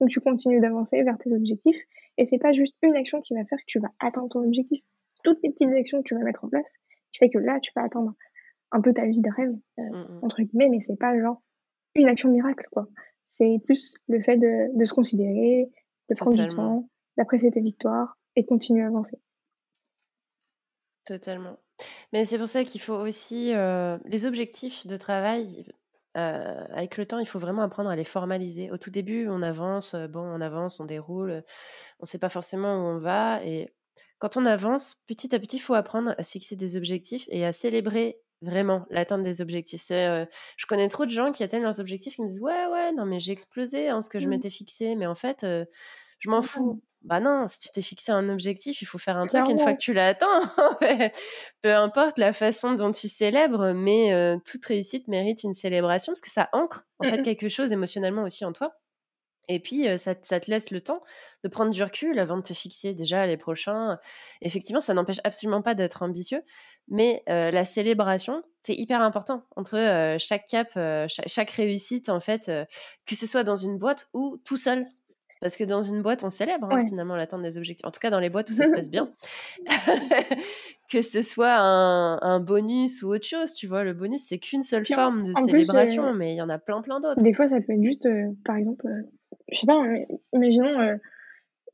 [0.00, 1.80] donc tu continues d'avancer vers tes objectifs.
[2.16, 4.82] Et c'est pas juste une action qui va faire que tu vas atteindre ton objectif
[5.24, 6.70] toutes les petites actions que tu vas mettre en place,
[7.10, 8.12] qui fait que là, tu vas atteindre
[8.70, 11.42] un peu ta vie de rêve, euh, mmh, entre guillemets, mais c'est pas genre
[11.96, 12.86] une action miracle, quoi.
[13.30, 15.68] C'est plus le fait de, de se considérer,
[16.08, 19.18] de prendre du temps, d'apprécier tes victoires et de continuer à avancer.
[21.04, 21.58] Totalement.
[22.12, 25.66] Mais c'est pour ça qu'il faut aussi euh, les objectifs de travail.
[26.16, 28.70] Euh, avec le temps, il faut vraiment apprendre à les formaliser.
[28.70, 31.42] Au tout début, on avance, bon, on avance, on déroule,
[31.98, 33.74] on ne sait pas forcément où on va, et
[34.20, 37.44] quand on avance, petit à petit, il faut apprendre à se fixer des objectifs et
[37.44, 39.86] à célébrer vraiment l'atteinte des objectifs.
[39.88, 43.06] je connais trop de gens qui atteignent leurs objectifs qui me disent ouais ouais non
[43.06, 44.30] mais j'ai explosé en ce que je mmh.
[44.30, 45.44] m'étais fixé, mais en fait
[46.20, 46.80] je m'en fous.
[47.04, 49.74] Bah non, si tu t'es fixé un objectif, il faut faire un truc une fois
[49.74, 50.50] que tu l'as atteint.
[51.62, 56.30] Peu importe la façon dont tu célèbres, mais toute réussite mérite une célébration parce que
[56.30, 58.74] ça ancre en fait mmh quelque chose émotionnellement aussi en toi.
[59.48, 61.02] Et puis, ça, te laisse le temps
[61.42, 63.98] de prendre du recul avant de te fixer déjà les prochains.
[64.40, 66.42] Effectivement, ça n'empêche absolument pas d'être ambitieux,
[66.88, 70.68] mais la célébration, c'est hyper important entre chaque cap,
[71.08, 72.50] chaque, réussite, en fait,
[73.06, 74.86] que ce soit dans une boîte ou tout seul.
[75.44, 77.84] Parce que dans une boîte, on célèbre hein, finalement l'atteinte des objectifs.
[77.84, 79.10] En tout cas, dans les boîtes où ça se passe bien.
[80.90, 83.84] que ce soit un, bonus ou autre chose, tu vois.
[83.84, 86.98] Le bonus, c'est qu'une seule forme de célébration, mais il y en a plein, plein
[86.98, 87.22] d'autres.
[87.22, 88.08] Des fois, ça peut être juste,
[88.46, 88.86] par exemple,
[89.52, 89.84] je sais pas,
[90.32, 90.96] imaginons, euh,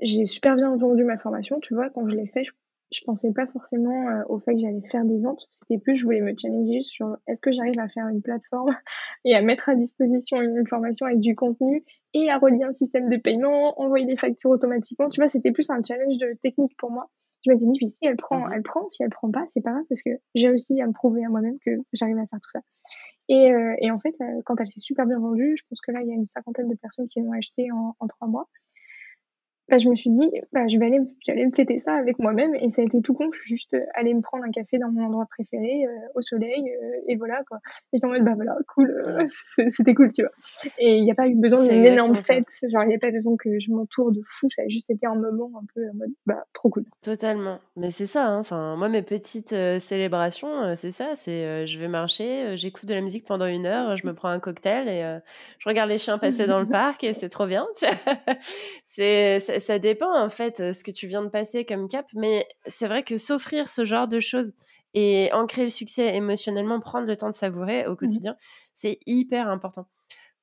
[0.01, 2.51] j'ai super bien vendu ma formation, tu vois, quand je l'ai fait, je,
[2.93, 6.05] je, pensais pas forcément euh, au fait que j'allais faire des ventes, c'était plus, je
[6.05, 8.75] voulais me challenger sur est-ce que j'arrive à faire une plateforme
[9.25, 11.85] et à mettre à disposition une formation avec du contenu
[12.15, 15.71] et à relier un système de paiement, envoyer des factures automatiquement, tu vois, c'était plus
[15.71, 17.11] un challenge de technique pour moi.
[17.45, 19.71] Je m'étais dit, si elle prend, mmh elle prend, si elle prend pas, c'est pas
[19.71, 22.51] grave parce que j'ai réussi à me prouver à moi-même que j'arrive à faire tout
[22.51, 22.61] ça.
[23.29, 25.93] Et, euh, et, en fait, euh, quand elle s'est super bien vendue, je pense que
[25.93, 28.49] là, il y a une cinquantaine de personnes qui l'ont acheté en, en trois mois.
[29.71, 32.57] Bah, je me suis dit, bah, je vais aller, j'allais me fêter ça avec moi-même.
[32.57, 33.31] Et ça a été tout con.
[33.33, 36.23] Je suis juste euh, allée me prendre un café dans mon endroit préféré, euh, au
[36.23, 37.59] soleil, euh, et voilà, quoi.
[37.93, 38.93] Et j'étais en mode, bah voilà, cool,
[39.69, 40.33] c'était cool, tu vois.
[40.79, 42.47] Et il n'y a pas eu besoin d'une énorme fête.
[42.69, 44.49] Genre, il n'y a pas besoin que je m'entoure de fou.
[44.51, 46.85] Ça a juste été un moment un peu en mode, bah, trop cool.
[47.01, 47.61] Totalement.
[47.77, 48.41] Mais c'est ça, hein.
[48.41, 51.15] enfin, moi, mes petites célébrations, c'est ça.
[51.15, 54.41] C'est, je vais marcher, j'écoute de la musique pendant une heure, je me prends un
[54.41, 55.21] cocktail et
[55.59, 57.67] je regarde les chiens passer dans le parc et c'est trop bien.
[58.87, 62.89] c'est ça dépend en fait ce que tu viens de passer comme cap, mais c'est
[62.89, 64.53] vrai que s'offrir ce genre de choses
[64.95, 68.37] et ancrer le succès émotionnellement, prendre le temps de savourer au mmh quotidien,
[68.75, 69.87] c'est hyper important.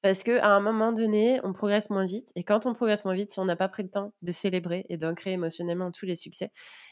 [0.02, 2.32] Parce qu'à un moment donné, on progresse moins vite.
[2.36, 4.86] Et quand on progresse moins vite, si on n'a pas pris le temps de célébrer
[4.90, 6.52] et d'ancrer émotionnellement tous les succès,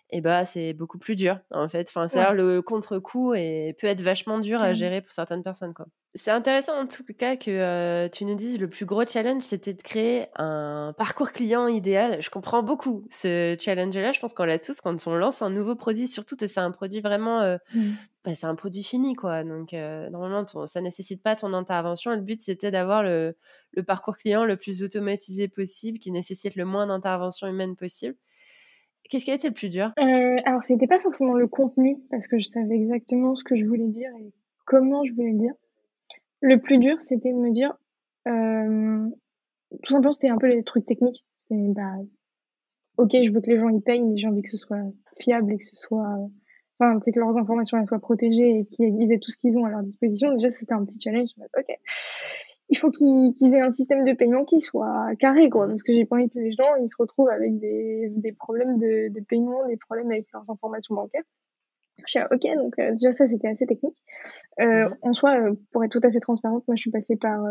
[0.09, 1.89] et eh bah, c'est beaucoup plus dur, en fait.
[1.95, 5.86] Enfin, le contre-coup et peut être vachement dur à gérer pour certaines personnes, quoi.
[6.18, 9.74] C'est intéressant, en tout cas, que euh, tu nous dises le plus gros challenge, c'était
[9.74, 12.22] de créer un parcours client idéal.
[12.22, 14.13] Je comprends beaucoup ce challenge-là.
[14.13, 16.72] Je pense qu'on l'a tous quand on lance un nouveau produit, surtout, et c'est un
[16.72, 17.82] produit vraiment euh, mmh.
[18.24, 19.43] Bah, c'est un produit fini, quoi.
[19.43, 22.11] Donc, normalement, ça ça nécessite pas ton intervention.
[22.11, 23.36] le but, c'était d'avoir le,
[23.86, 28.16] parcours client le plus automatisé possible, qui nécessite le moins d'intervention humaine possible.
[29.09, 29.91] Qu'est-ce qui a été le plus dur?
[29.99, 33.66] Euh, Alors, c'était pas forcément le contenu, parce que je savais exactement ce que je
[33.66, 34.34] voulais dire et
[34.66, 35.53] comment je voulais le dire.
[36.48, 37.76] Le plus dur, c'était de me dire,
[38.26, 41.26] tout simplement, c'était un peu les trucs techniques.
[41.39, 41.96] C'était, bah,
[42.98, 44.84] ok, je veux que les gens y payent, mais j'ai envie que ce soit
[45.20, 46.16] fiable et que ce soit
[46.80, 49.72] enfin, c'est que leurs informations soient protégées et qu'ils aient tout ce qu'ils ont à
[49.72, 50.34] leur disposition.
[50.34, 51.30] Déjà, c'était un petit challenge.
[51.58, 51.80] Ok.
[52.70, 56.06] il faut qu'ils aient un système de paiement qui soit carré, quoi, parce que j'ai
[56.06, 60.12] pas envie que les gens ils se retrouvent avec des, problèmes de paiement, des problèmes
[60.12, 61.24] avec leurs informations bancaires.
[62.06, 63.97] Je suis ok, donc euh, déjà ça c'était assez technique.
[64.60, 67.43] Euh, En soi, euh, pour être tout à fait transparente, moi je suis passée par,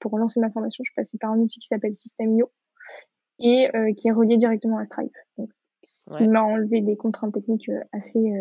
[0.00, 2.50] pour lancer ma formation, je suis passée par un outil qui s'appelle System.io
[3.40, 5.16] et qui est relié directement à Stripe.
[5.36, 5.50] Donc,
[5.84, 8.32] ce qui m'a enlevé des contraintes techniques assez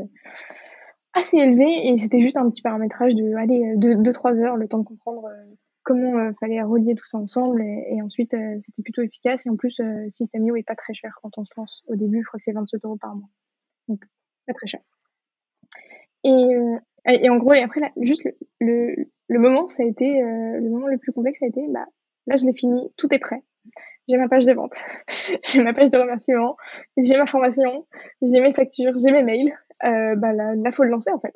[1.13, 4.79] assez élevées et c'était juste un petit paramétrage de aller de 2-3 heures, le temps
[4.79, 5.29] de comprendre
[5.83, 9.45] comment euh, fallait relier tout ça ensemble et, ensuite c'était plutôt efficace.
[9.45, 11.83] Et en plus System.io est pas très cher quand on se lance.
[11.87, 13.29] Au début je crois que c'est 27 euros par mois.
[13.87, 14.03] Donc
[14.45, 14.81] pas très cher
[16.27, 18.27] et, et en gros et après là, juste
[18.59, 18.95] le,
[19.27, 21.85] le, moment ça a été le moment le plus complexe ça a été bah
[22.27, 23.41] là je l'ai fini tout est prêt.
[24.09, 24.73] J'ai ma page de vente.
[25.43, 26.55] J'ai ma page de remerciement
[26.97, 27.85] j'ai ma formation.
[28.21, 28.93] J'ai mes factures.
[28.97, 29.53] J'ai mes mails.
[29.81, 31.33] Bah là, là faut le lancer en fait.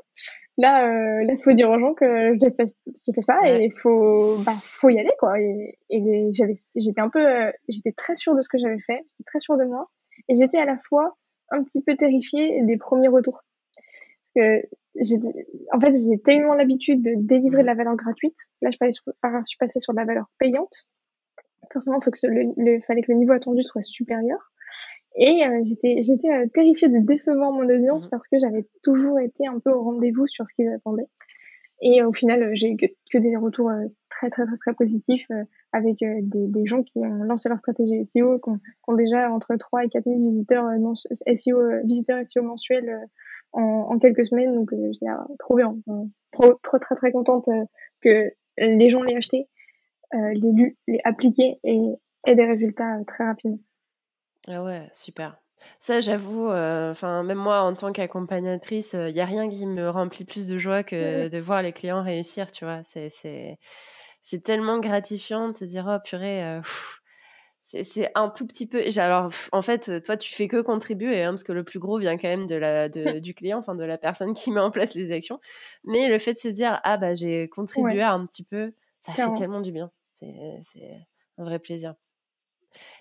[0.57, 2.67] Là, euh, là, faut dire aux gens que j'ai fait,
[3.15, 5.39] fait ça et il faut, bah, faut y aller, quoi.
[5.39, 8.99] Et, et j'avais, j'étais un peu, euh, j'étais très sûre de ce que j'avais fait,
[8.99, 9.89] j'étais très sûre de moi,
[10.27, 11.17] et j'étais à la fois
[11.49, 13.41] un petit peu terrifiée des premiers retours.
[14.35, 14.61] Que
[15.73, 18.35] en fait, j'ai tellement l'habitude de délivrer de la valeur gratuite.
[18.61, 20.87] Là, je, passais sur, je suis passée sur de la valeur payante.
[21.71, 24.51] Forcément, il faut que le, le, fallait que le niveau attendu soit supérieur.
[25.15, 29.45] Et euh, j'étais j'étais euh, terrifiée de décevoir mon audience parce que j'avais toujours été
[29.45, 31.09] un peu au rendez-vous sur ce qu'ils attendaient.
[31.81, 33.71] Et au final, euh, j'ai eu que, des retours
[34.09, 35.27] très très très très positifs
[35.73, 38.51] avec des, des gens qui ont lancé leur stratégie SEO, qui
[38.87, 40.67] ont, déjà entre 3 et 4 000 visiteurs
[41.35, 43.07] SEO visiteurs SEO mensuels
[43.53, 44.53] en, en, quelques semaines.
[44.53, 45.75] Donc j'étais trop bien,
[46.31, 47.49] trop trop très très contente
[48.01, 49.47] que les gens l'aient acheté,
[50.13, 51.79] l'aient lu, l'aient appliqué et
[52.25, 53.59] aient des résultats très rapidement.
[54.47, 55.37] Ah ouais, super.
[55.79, 59.89] Ça, j'avoue, euh, enfin, même moi, en tant qu'accompagnatrice, il n'y a rien qui me
[59.89, 62.81] remplit plus de joie que de voir les clients réussir, tu vois.
[62.83, 63.59] C'est,
[64.43, 66.61] tellement gratifiant de te dire, oh purée, euh,
[67.61, 68.81] c'est un tout petit peu.
[68.97, 72.17] Alors, en fait, toi, tu fais que contribuer, hein, parce que le plus gros vient
[72.17, 74.95] quand même de la, de, du client, enfin, de la personne qui met en place
[74.95, 75.39] les actions.
[75.83, 79.33] Mais le fait de se dire, ah bah, j'ai contribué un petit peu, ça fait
[79.35, 79.91] tellement du bien.
[80.13, 80.33] C'est,
[81.37, 81.95] un vrai plaisir.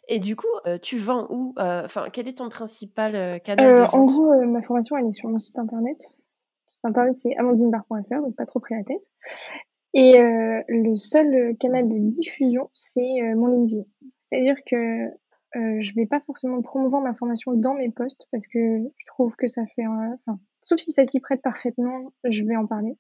[0.08, 0.48] Et du coup,
[0.82, 4.96] tu vends où Enfin, quel est ton principal canal de vente En gros, ma formation,
[4.96, 5.98] elle est sur mon site internet.
[6.66, 9.02] Le site internet, c'est amandinebar.fr, donc pas trop pris la tête.
[9.94, 13.84] Et le seul canal de diffusion, c'est mon LinkedIn.
[14.30, 15.10] C'est-à-dire que
[15.54, 18.58] je vais pas forcément promouvoir ma formation dans mes posts parce que
[18.96, 19.86] je trouve que ça fait...
[19.86, 22.96] Enfin, sauf si ça s'y prête parfaitement, je vais en parler.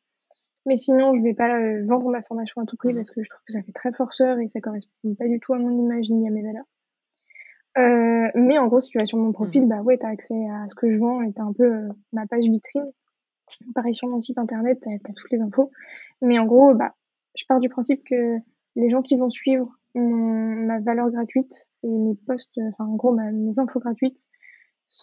[0.66, 3.22] Mais sinon, je vais pas euh, vendre ma formation à tout prix mmh parce que
[3.22, 5.70] je trouve que ça fait très forceur et ça correspond pas du tout à mon
[5.70, 6.64] image ni à mes valeurs.
[7.78, 10.34] Euh, mais en gros, si tu vas sur mon profil, mmh bah ouais, t'as accès
[10.34, 12.90] à ce que je vends et t'as un peu euh, ma page vitrine.
[13.74, 15.70] Pareil sur mon site internet, t'as as toutes les infos.
[16.20, 16.94] Mais en gros, bah,
[17.36, 18.36] je pars du principe que
[18.76, 23.58] les gens qui vont suivre ma valeur gratuite et mes posts, enfin en gros mes
[23.58, 24.28] infos gratuites,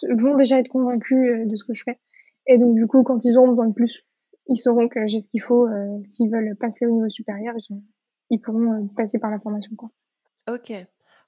[0.10, 2.00] vont déjà être convaincus de ce que je fais.
[2.48, 4.06] Et donc du coup, quand ils auront besoin de plus,
[4.48, 5.68] ils sauront que j'ai ce qu'il faut.
[5.68, 7.82] Euh, s'ils veulent passer au niveau supérieur, ils,
[8.30, 9.76] ils pourront euh, passer par la formation.
[9.76, 9.90] Quoi.
[10.50, 10.74] Ok.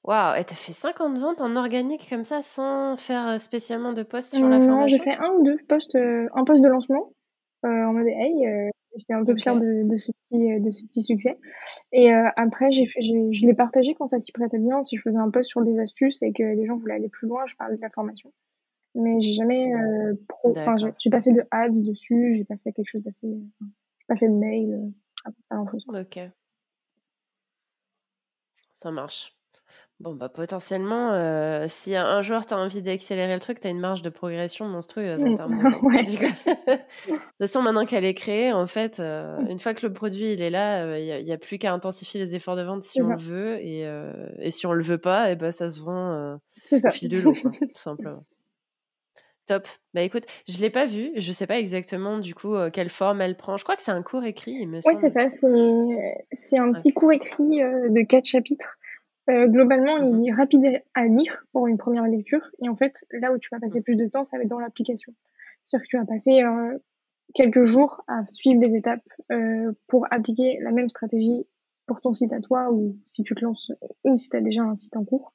[0.06, 4.04] Waouh, et t'as fait 50 ventes en organique comme ça sans faire euh, spécialement de
[4.04, 4.80] posts sur la formation?
[4.80, 7.12] Non, j'ai fait un ou deux posts, un post de lancement
[7.64, 11.38] en mode hey, j'étais un peu fière de, de, ce petit, de ce petit succès.
[11.92, 14.84] Et après, j'ai fait, je l'ai partagé quand ça s'y prêtait bien.
[14.84, 17.28] Si je faisais un post sur des astuces et que les gens voulaient aller plus
[17.28, 18.32] loin, je parlais de la formation.
[18.96, 22.72] Mais j'ai jamais euh, pro enfin j'ai pas fait de ads dessus j'ai pas fait
[22.72, 24.92] quelque chose d'assez j'ai pas fait de mail
[25.52, 26.20] euh, ok.
[28.72, 29.39] Ça marche
[30.00, 33.70] Bon, bah, potentiellement, euh, si un jour tu as envie d'accélérer le truc, tu as
[33.70, 36.78] une marge de progression monstrueuse en termes de de
[37.08, 39.48] toute façon, maintenant qu'elle est créée, en fait, mmh.
[39.50, 42.34] une fois que le produit il est là, il n'y a, plus qu'à intensifier les
[42.34, 43.58] efforts de vente si on le veut.
[43.60, 43.86] Et,
[44.40, 46.40] et si on le veut pas, et ben ça se vend
[46.72, 48.24] au fil de l'eau, tout simplement.
[49.50, 49.68] Top.
[49.96, 51.10] Bah écoute, je l'ai pas vu.
[51.16, 53.58] Je sais pas exactement du coup euh, quelle forme elle prend.
[53.58, 55.28] Je crois que c'est un cours écrit, il me Oui, c'est ça.
[55.28, 58.78] C'est un petit cours écrit euh, de quatre chapitres.
[59.30, 62.42] Euh, globalement, il mmh est rapide à lire pour une première lecture.
[62.64, 63.84] Et en fait, là où tu vas passer mmh.
[63.84, 65.14] plus de temps, ça va être dans l'application.
[65.64, 66.42] C'est-à-dire que tu vas passer
[67.36, 69.08] quelques jours à suivre des étapes
[69.88, 71.46] pour appliquer la même stratégie
[71.86, 73.72] pour ton site à toi ou si tu te lances
[74.04, 75.34] ou si tu as déjà un site en cours.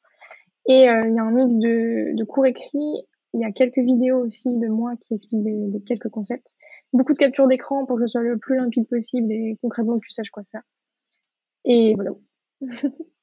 [0.67, 4.25] Et il y a un mix de, de cours écrits il y a quelques vidéos
[4.25, 6.55] aussi de moi qui expliquent des, quelques concepts.
[6.93, 10.07] Beaucoup de captures d'écran pour que ce soit le plus limpide possible et concrètement que
[10.07, 10.63] tu saches quoi faire.
[11.65, 12.13] Et voilà.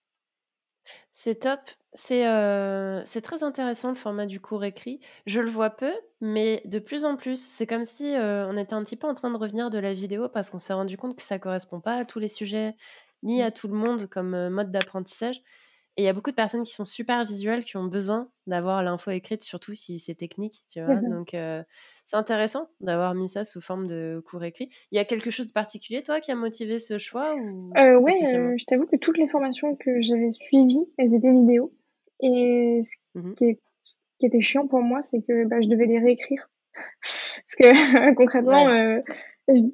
[1.12, 1.60] C'est top.
[1.94, 5.00] C'est euh, c'est très intéressant le format du cours écrit.
[5.26, 7.44] Je le vois peu, mais de plus en plus.
[7.44, 9.94] C'est comme si euh, on était un petit peu en train de revenir de la
[9.94, 12.76] vidéo parce qu'on s'est rendu compte que ça correspond pas à tous les sujets
[13.24, 15.42] ni à tout le monde comme mode d'apprentissage.
[15.98, 18.82] Et il y a beaucoup de personnes qui sont super visuelles, qui ont besoin d'avoir
[18.82, 20.96] l'info écrite, surtout si c'est technique, tu vois.
[21.26, 21.36] Donc,
[22.06, 24.70] c'est intéressant d'avoir mis ça sous forme de cours écrit.
[24.92, 28.14] Il y a quelque chose de particulier, toi, qui a motivé ce choix ou Oui,
[28.24, 31.74] je t'avoue que toutes les formations que j'avais suivies, elles étaient vidéo.
[32.22, 36.48] Et ce, mmh qui, était chiant pour moi, c'est que bah, je devais les réécrire.
[36.74, 38.68] Parce que concrètement,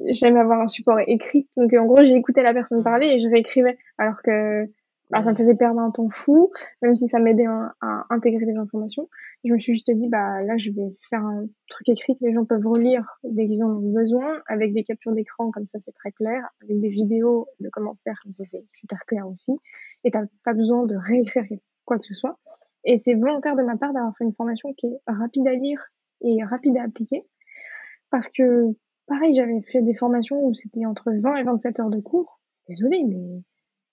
[0.09, 1.47] j'aime avoir un support écrit.
[1.57, 2.83] Donc, en gros, j'écoutais la personne mmh.
[2.83, 3.77] parler et je réécrivais.
[3.97, 4.67] Alors que
[5.09, 6.51] bah, ça me faisait perdre un temps fou,
[6.81, 9.09] même si ça m'aidait à, intégrer les informations.
[9.43, 12.33] Je me suis juste dit, bah là, je vais faire un truc écrit que les
[12.33, 15.93] gens peuvent relire dès qu'ils en ont besoin, avec des captures d'écran, comme ça c'est
[15.93, 19.53] très clair, avec des vidéos de comment faire, comme ça c'est super clair aussi.
[20.03, 21.45] Et t'as pas besoin de réécrire
[21.85, 22.37] quoi que ce soit.
[22.83, 25.81] Et c'est volontaire de ma part d'avoir fait une formation qui est rapide à lire
[26.21, 27.25] et rapide à appliquer.
[28.09, 28.75] Parce que,
[29.07, 32.39] pareil, j'avais fait des formations où c'était entre 20 et 27 heures de cours.
[32.67, 33.41] Désolée, mais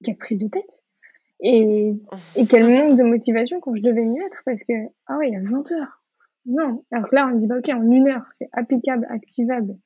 [0.05, 0.84] quelle prise de tête
[1.45, 1.93] et,
[2.37, 4.73] et quel manque de motivation quand je devais m'y mettre parce que,
[5.07, 6.03] ah ouais, il y a 20 heures.
[6.47, 6.85] Non.
[6.91, 9.77] Alors que là, on me dit, bah, ok, en une heure, c'est applicable, activable.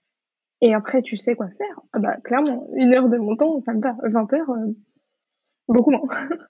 [0.60, 1.80] Et après, tu sais quoi faire.
[1.92, 3.96] Ah bah, clairement, une heure de mon temps, ça me va.
[4.02, 4.72] 20 heures, euh,
[5.68, 6.02] beaucoup moins.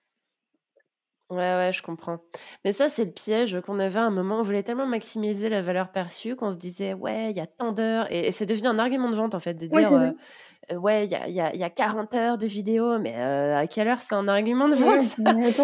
[1.31, 2.21] Ouais, ouais, je comprends.
[2.65, 4.39] Mais ça, c'est le piège qu'on avait à un moment.
[4.39, 7.73] On voulait tellement maximiser la valeur perçue qu'on se disait, ouais, il y a tant
[7.73, 8.11] d'heures.
[8.11, 10.13] Et, c'est devenu un argument de vente, en fait, de dire, euh,
[10.73, 13.57] euh, ouais, il y a, y, a, y a 40 heures de vidéo, mais euh,
[13.57, 15.17] à quelle heure c'est un argument de vente?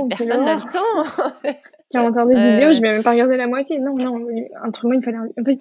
[0.08, 1.58] Personne n'a le temps.
[1.90, 3.78] 40 heures de vidéo, je vais même pas regarder la moitié.
[3.78, 4.26] Non, non,
[4.62, 5.58] un truc, il fallait, en fait,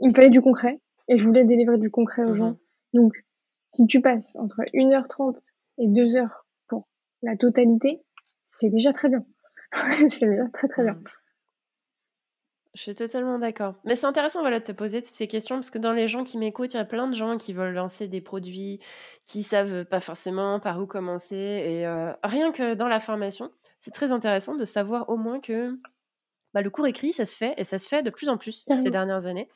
[0.00, 0.80] il me fallait du concret.
[1.08, 2.50] Et je voulais délivrer du concret aux gens.
[2.50, 2.56] Mmh
[2.94, 3.12] Donc,
[3.68, 5.38] si tu passes entre 1h30
[5.78, 6.28] et 2h
[6.68, 6.86] pour
[7.22, 8.02] la totalité,
[8.40, 9.24] c'est déjà très bien.
[10.10, 10.98] c'est déjà très très bien.
[12.74, 13.74] Je suis totalement d'accord.
[13.84, 16.22] Mais c'est intéressant voilà, de te poser toutes ces questions parce que dans les gens
[16.22, 18.78] qui m'écoutent, il y a plein de gens qui veulent lancer des produits,
[19.26, 21.34] qui savent pas forcément par où commencer.
[21.34, 25.78] Et euh, rien que dans la formation, c'est très intéressant de savoir au moins que
[26.54, 28.64] bah, le cours écrit, ça se fait et ça se fait de plus en plus
[28.76, 29.48] ces dernières années.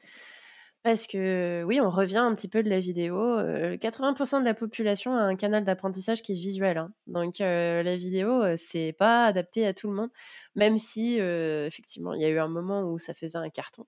[0.83, 3.17] Parce que oui, on revient un petit peu de la vidéo.
[3.17, 6.77] 80% de la population a un canal d'apprentissage qui est visuel.
[6.77, 6.93] Hein.
[7.07, 10.11] Donc la vidéo, c'est pas adapté à tout le monde.
[10.57, 13.87] Même si effectivement, il y a eu un moment où ça faisait un carton.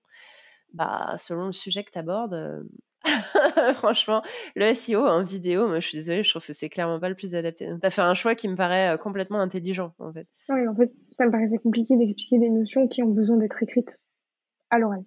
[0.73, 2.65] Bah, selon le sujet que tu abordes,
[3.75, 4.21] franchement,
[4.55, 7.15] le SEO en vidéo, moi je suis désolée, je trouve que c'est clairement pas le
[7.15, 7.69] plus adapté.
[7.81, 10.27] Tu as fait un choix qui me paraît complètement intelligent en fait.
[10.49, 13.97] Oui, en fait, ça me paraissait compliqué d'expliquer des notions qui ont besoin d'être écrites
[14.69, 15.03] à l'oral.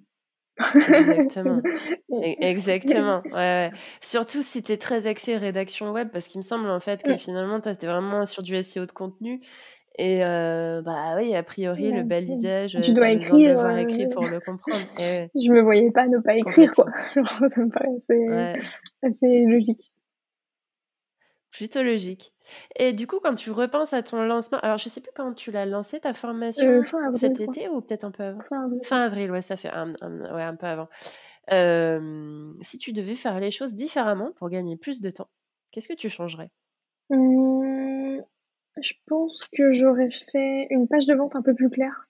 [0.75, 1.63] Exactement.
[2.11, 3.23] E-, exactement.
[3.33, 7.03] Ouais, Surtout si tu es très axé rédaction web, parce qu'il me semble en fait
[7.03, 9.41] que finalement, toi, tu es vraiment sur du SEO de contenu.
[10.01, 14.27] Et euh, bah oui, a priori, le balisage, tu dois écrire, le voir écrit pour
[14.29, 14.81] le comprendre.
[14.99, 16.87] Je me voyais pas ne pas écrire, quoi.
[17.15, 17.21] ça
[17.61, 18.55] me paraît
[19.03, 19.88] assez logique.
[21.51, 22.33] Plutôt logique.
[22.77, 25.51] Et du coup, quand tu repenses à ton lancement, alors je sais plus quand tu
[25.51, 28.39] l'as lancé ta formation, euh, cet été ou peut-être un peu avant?
[28.83, 29.31] Fin avril.
[29.31, 30.89] ouais, ça fait un, ouais, un peu avant.
[32.63, 35.29] si tu devais faire les choses différemment pour gagner plus de temps,
[35.73, 36.51] qu'est-ce que tu changerais?
[37.11, 38.19] Mmh,
[38.81, 42.09] Je pense que j'aurais fait une page de vente un peu plus claire,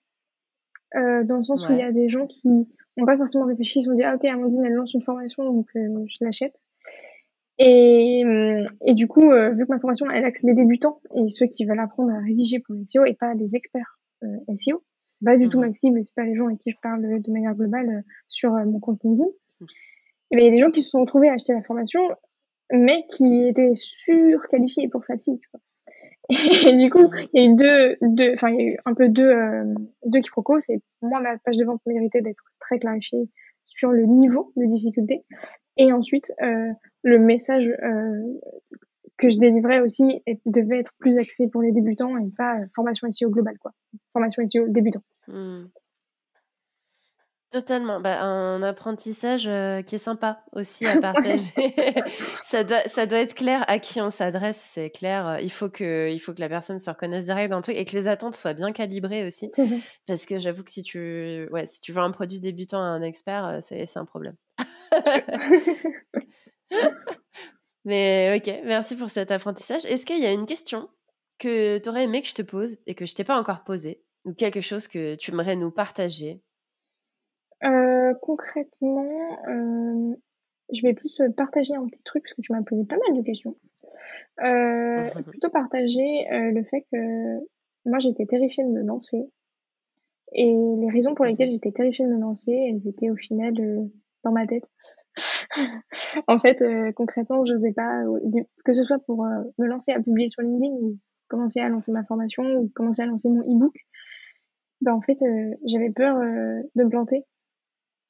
[0.95, 3.79] euh, dans le sens où il y a des gens qui n'ont pas forcément réfléchi,
[3.79, 6.61] ils se sont dit ah ok Amandine elle lance une formation donc je l'achète.
[7.59, 8.23] Et,
[8.85, 11.65] et du coup, euh, vu que ma formation, elle axe les débutants et ceux qui
[11.65, 15.37] veulent apprendre à rédiger pour le SEO et pas des experts euh, SEO, c'est pas
[15.37, 15.65] du tout mmh.
[15.65, 18.53] ma cible, c'est pas les gens avec qui je parle de manière globale euh, sur
[18.55, 19.27] euh, mon compte LinkedIn.
[19.27, 19.65] Mmh.
[20.31, 22.01] Et bien, il y a des gens qui se sont retrouvés à acheter la formation,
[22.71, 25.61] mais qui étaient surqualifiés pour celle-ci, tu vois.
[26.69, 28.93] Et du coup, il y a eu deux, deux, enfin, il y a eu un
[28.93, 29.73] peu deux, euh,
[30.05, 30.59] deux quiproquos.
[30.59, 33.27] C'est, moi, ma page de vente méritait d'être très clarifiée
[33.65, 35.23] sur le niveau de difficulté.
[35.79, 36.71] Et ensuite, euh,
[37.03, 38.39] le message euh,
[39.17, 43.09] que je délivrais aussi devait être plus axé pour les débutants et pas euh, formation
[43.09, 43.71] SEO globale, quoi.
[44.11, 45.01] Formation SEO débutant.
[45.27, 45.65] Hmm.
[47.51, 47.99] Totalement.
[47.99, 49.49] Bah, un apprentissage
[49.85, 51.51] qui est sympa aussi à partager.
[52.43, 55.39] ça, doit, ça doit être clair à qui on s'adresse, c'est clair.
[55.41, 57.85] Il faut, que, il faut que la personne se reconnaisse direct dans le truc et
[57.85, 59.51] que les attentes soient bien calibrées aussi.
[60.05, 63.01] Parce que j'avoue que si tu, ouais, si tu veux un produit débutant à un
[63.01, 64.35] expert, c'est un problème.
[67.85, 69.85] Mais ok, merci pour cet apprentissage.
[69.85, 70.89] Est-ce qu'il y a une question
[71.39, 74.03] que tu aurais aimé que je te pose et que je t'ai pas encore posée
[74.25, 76.41] ou quelque chose que tu aimerais nous partager?
[77.63, 80.15] Euh, Concrètement, euh,
[80.73, 83.23] je vais plus partager un petit truc parce que tu m'as posé pas mal de
[83.23, 83.55] questions.
[84.43, 87.39] Euh, plutôt partager le fait que
[87.85, 89.29] moi j'étais terrifiée de me lancer
[90.33, 93.53] et les raisons pour lesquelles j'étais terrifiée de me lancer, elles étaient au final
[94.23, 94.69] dans ma tête.
[96.27, 98.03] en fait, euh, concrètement, je n'osais pas,
[98.63, 100.97] que ce soit pour me lancer à publier sur LinkedIn ou
[101.27, 103.75] commencer à lancer ma formation ou commencer à lancer mon e-book,
[104.81, 105.17] bah, en fait,
[105.65, 107.25] j'avais peur de me planter.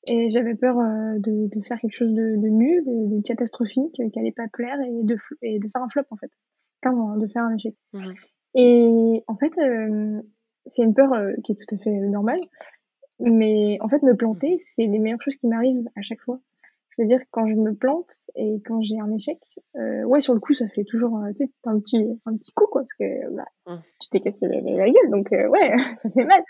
[0.07, 4.31] Et j'avais peur de, de, faire quelque chose de, de nul, de, catastrophique, qui n'allait
[4.31, 6.31] pas plaire et de, et de faire un flop, en fait.
[6.81, 7.75] Clairement, hein, de faire un échec.
[7.93, 8.13] Mmh
[8.55, 9.53] et en fait,
[10.65, 11.11] c'est une peur
[11.43, 12.39] qui est tout à fait normale.
[13.19, 16.39] Mais en fait, me planter, c'est les meilleures choses qui m'arrivent à chaque fois.
[16.89, 19.37] Je veux dire, quand je me plante et quand j'ai un échec,
[19.75, 21.49] euh, ouais, sur le coup, ça fait toujours un petit,
[22.25, 23.79] un petit coup, quoi, parce que bah, mmh.
[24.01, 26.43] tu t'es cassé la, gueule, donc euh, ouais, ça fait mal.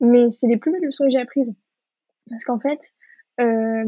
[0.00, 1.52] Mais c'est les plus belles leçons que j'ai apprises.
[2.30, 2.80] Parce qu'en fait,
[3.40, 3.84] euh,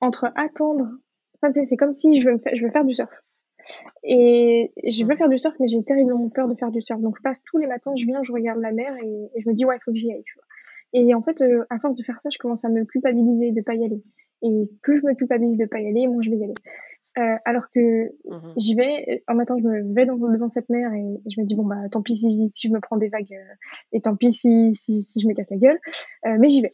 [0.00, 0.88] entre attendre,
[1.40, 3.10] enfin, c'est comme si je veux, je veux faire du surf.
[4.02, 7.00] Et je veux faire du surf, mais j'ai terriblement peur de faire du surf.
[7.00, 9.54] Donc je passe tous les matins, je viens, je regarde la mer et, je me
[9.54, 10.44] dis, ouais, il faut que j'y aille, tu vois.
[10.92, 13.60] Et en fait, euh, à force de faire ça, je commence à me culpabiliser de
[13.60, 14.02] pas y aller.
[14.42, 16.54] Et plus je me culpabilise de pas y aller, moins je vais y aller.
[17.18, 21.20] Euh, alors que mmh j'y vais, un matin je me vais devant cette mer et
[21.28, 23.54] je me dis bon bah tant pis si, si je me prends des vagues euh,
[23.90, 25.80] et tant pis si, si, si je me casse la gueule,
[26.26, 26.72] euh, mais j'y vais.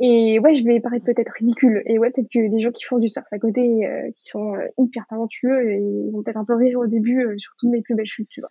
[0.00, 1.82] Et ouais, je vais paraître peut-être ridicule.
[1.86, 4.54] Et ouais, peut-être que des gens qui font du surf à côté, euh, qui sont
[4.78, 7.94] hyper talentueux, et ils vont peut-être un peu rire au début sur toutes mes plus
[7.94, 8.50] belles chutes, tu vois.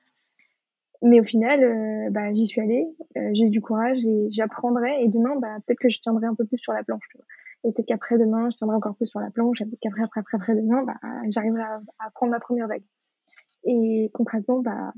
[1.04, 2.88] Mais au final, euh, bah, j'y suis allée,
[3.18, 5.04] euh, j'ai eu du courage et j'apprendrai.
[5.04, 7.04] Et demain, bah, peut-être que je tiendrai un peu plus sur la planche.
[7.12, 7.26] Tu vois.
[7.64, 9.62] Et peut-être qu'après demain, je tiendrai encore plus sur la planche.
[9.62, 10.98] Et peut-être qu'après, après, après, après demain, bah,
[11.30, 12.84] j'arriverai à, prendre ma première vague.
[13.64, 14.94] Et concrètement, bah,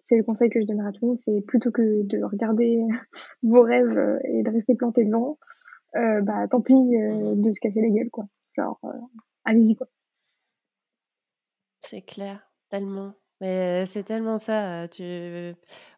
[0.00, 2.80] c'est le conseil que je donnerai à tout le monde, c'est plutôt que de regarder
[3.42, 5.38] vos rêves euh, et de rester planté devant,
[5.96, 8.24] euh, bah, tant pis de se casser les gueules, quoi.
[8.56, 8.80] Genre,
[9.44, 9.88] allez-y, quoi.
[11.80, 13.14] C'est clair, tellement.
[13.40, 15.02] Mais c'est tellement ça, tu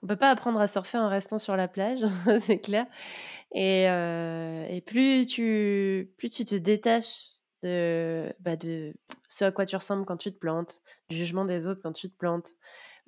[0.02, 2.00] on peut pas apprendre à surfer en restant sur la plage,
[2.40, 2.84] c'est clair
[3.52, 8.94] et et plus tu plus tu te détaches de, bah, de
[9.28, 12.10] ce à quoi tu ressembles quand tu te plantes, du jugement des autres quand tu
[12.10, 12.50] te plantes,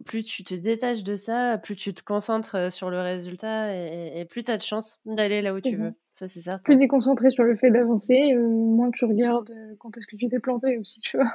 [0.05, 4.45] plus tu te détaches de ça, plus tu te concentres, sur le résultat et plus
[4.45, 5.95] tu as de chance d'aller là où tu veux.
[6.13, 6.63] Ça, c'est certain.
[6.63, 10.29] Plus tu es concentré sur le fait d'avancer, moins tu regardes, quand est-ce que tu
[10.29, 11.33] t'es planté aussi, tu vois?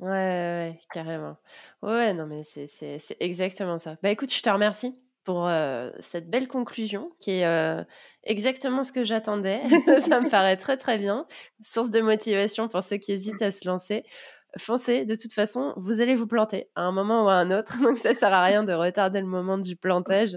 [0.00, 1.36] Ouais, ouais, carrément.
[1.82, 2.68] Ouais, non, mais c'est
[3.20, 3.96] exactement ça.
[4.02, 5.48] Bah écoute, je te remercie pour
[6.00, 7.86] cette belle conclusion qui est
[8.24, 9.62] exactement ce que j'attendais.
[10.00, 11.26] ça me paraît très très bien.
[11.62, 14.04] Source de motivation pour ceux qui hésitent à se lancer.
[14.58, 17.76] Foncez, de toute façon, vous allez vous planter à un moment ou à un autre.
[17.82, 20.36] Donc ça sert à rien de retarder le moment du plantage.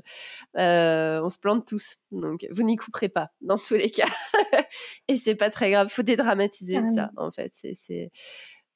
[0.55, 1.97] on se plante tous.
[2.11, 4.09] Donc vous n'y couperez pas dans tous les cas.
[5.07, 5.89] Et c'est pas très grave.
[5.89, 7.51] Faut dédramatiser ça en fait.
[7.53, 8.11] C'est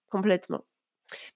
[0.10, 0.64] complètement.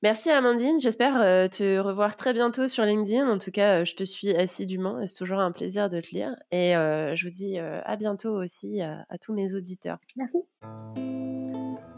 [0.03, 3.29] Merci Amandine, j'espère euh, te revoir très bientôt sur LinkedIn.
[3.29, 6.09] En tout cas, euh, je te suis assidûment et c'est toujours un plaisir de te
[6.11, 6.35] lire.
[6.51, 9.97] Et euh, je vous dis à bientôt aussi à, à tous mes auditeurs.
[10.15, 10.39] Merci.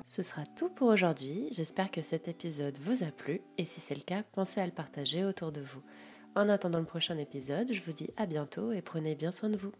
[0.04, 1.50] Ce sera tout pour aujourd'hui.
[1.52, 4.72] J'espère que cet épisode vous a plu et si c'est le cas, pensez à le
[4.72, 5.82] partager autour de vous.
[6.36, 9.58] En attendant le prochain épisode, je vous dis à bientôt et prenez bien soin de
[9.58, 9.72] vous.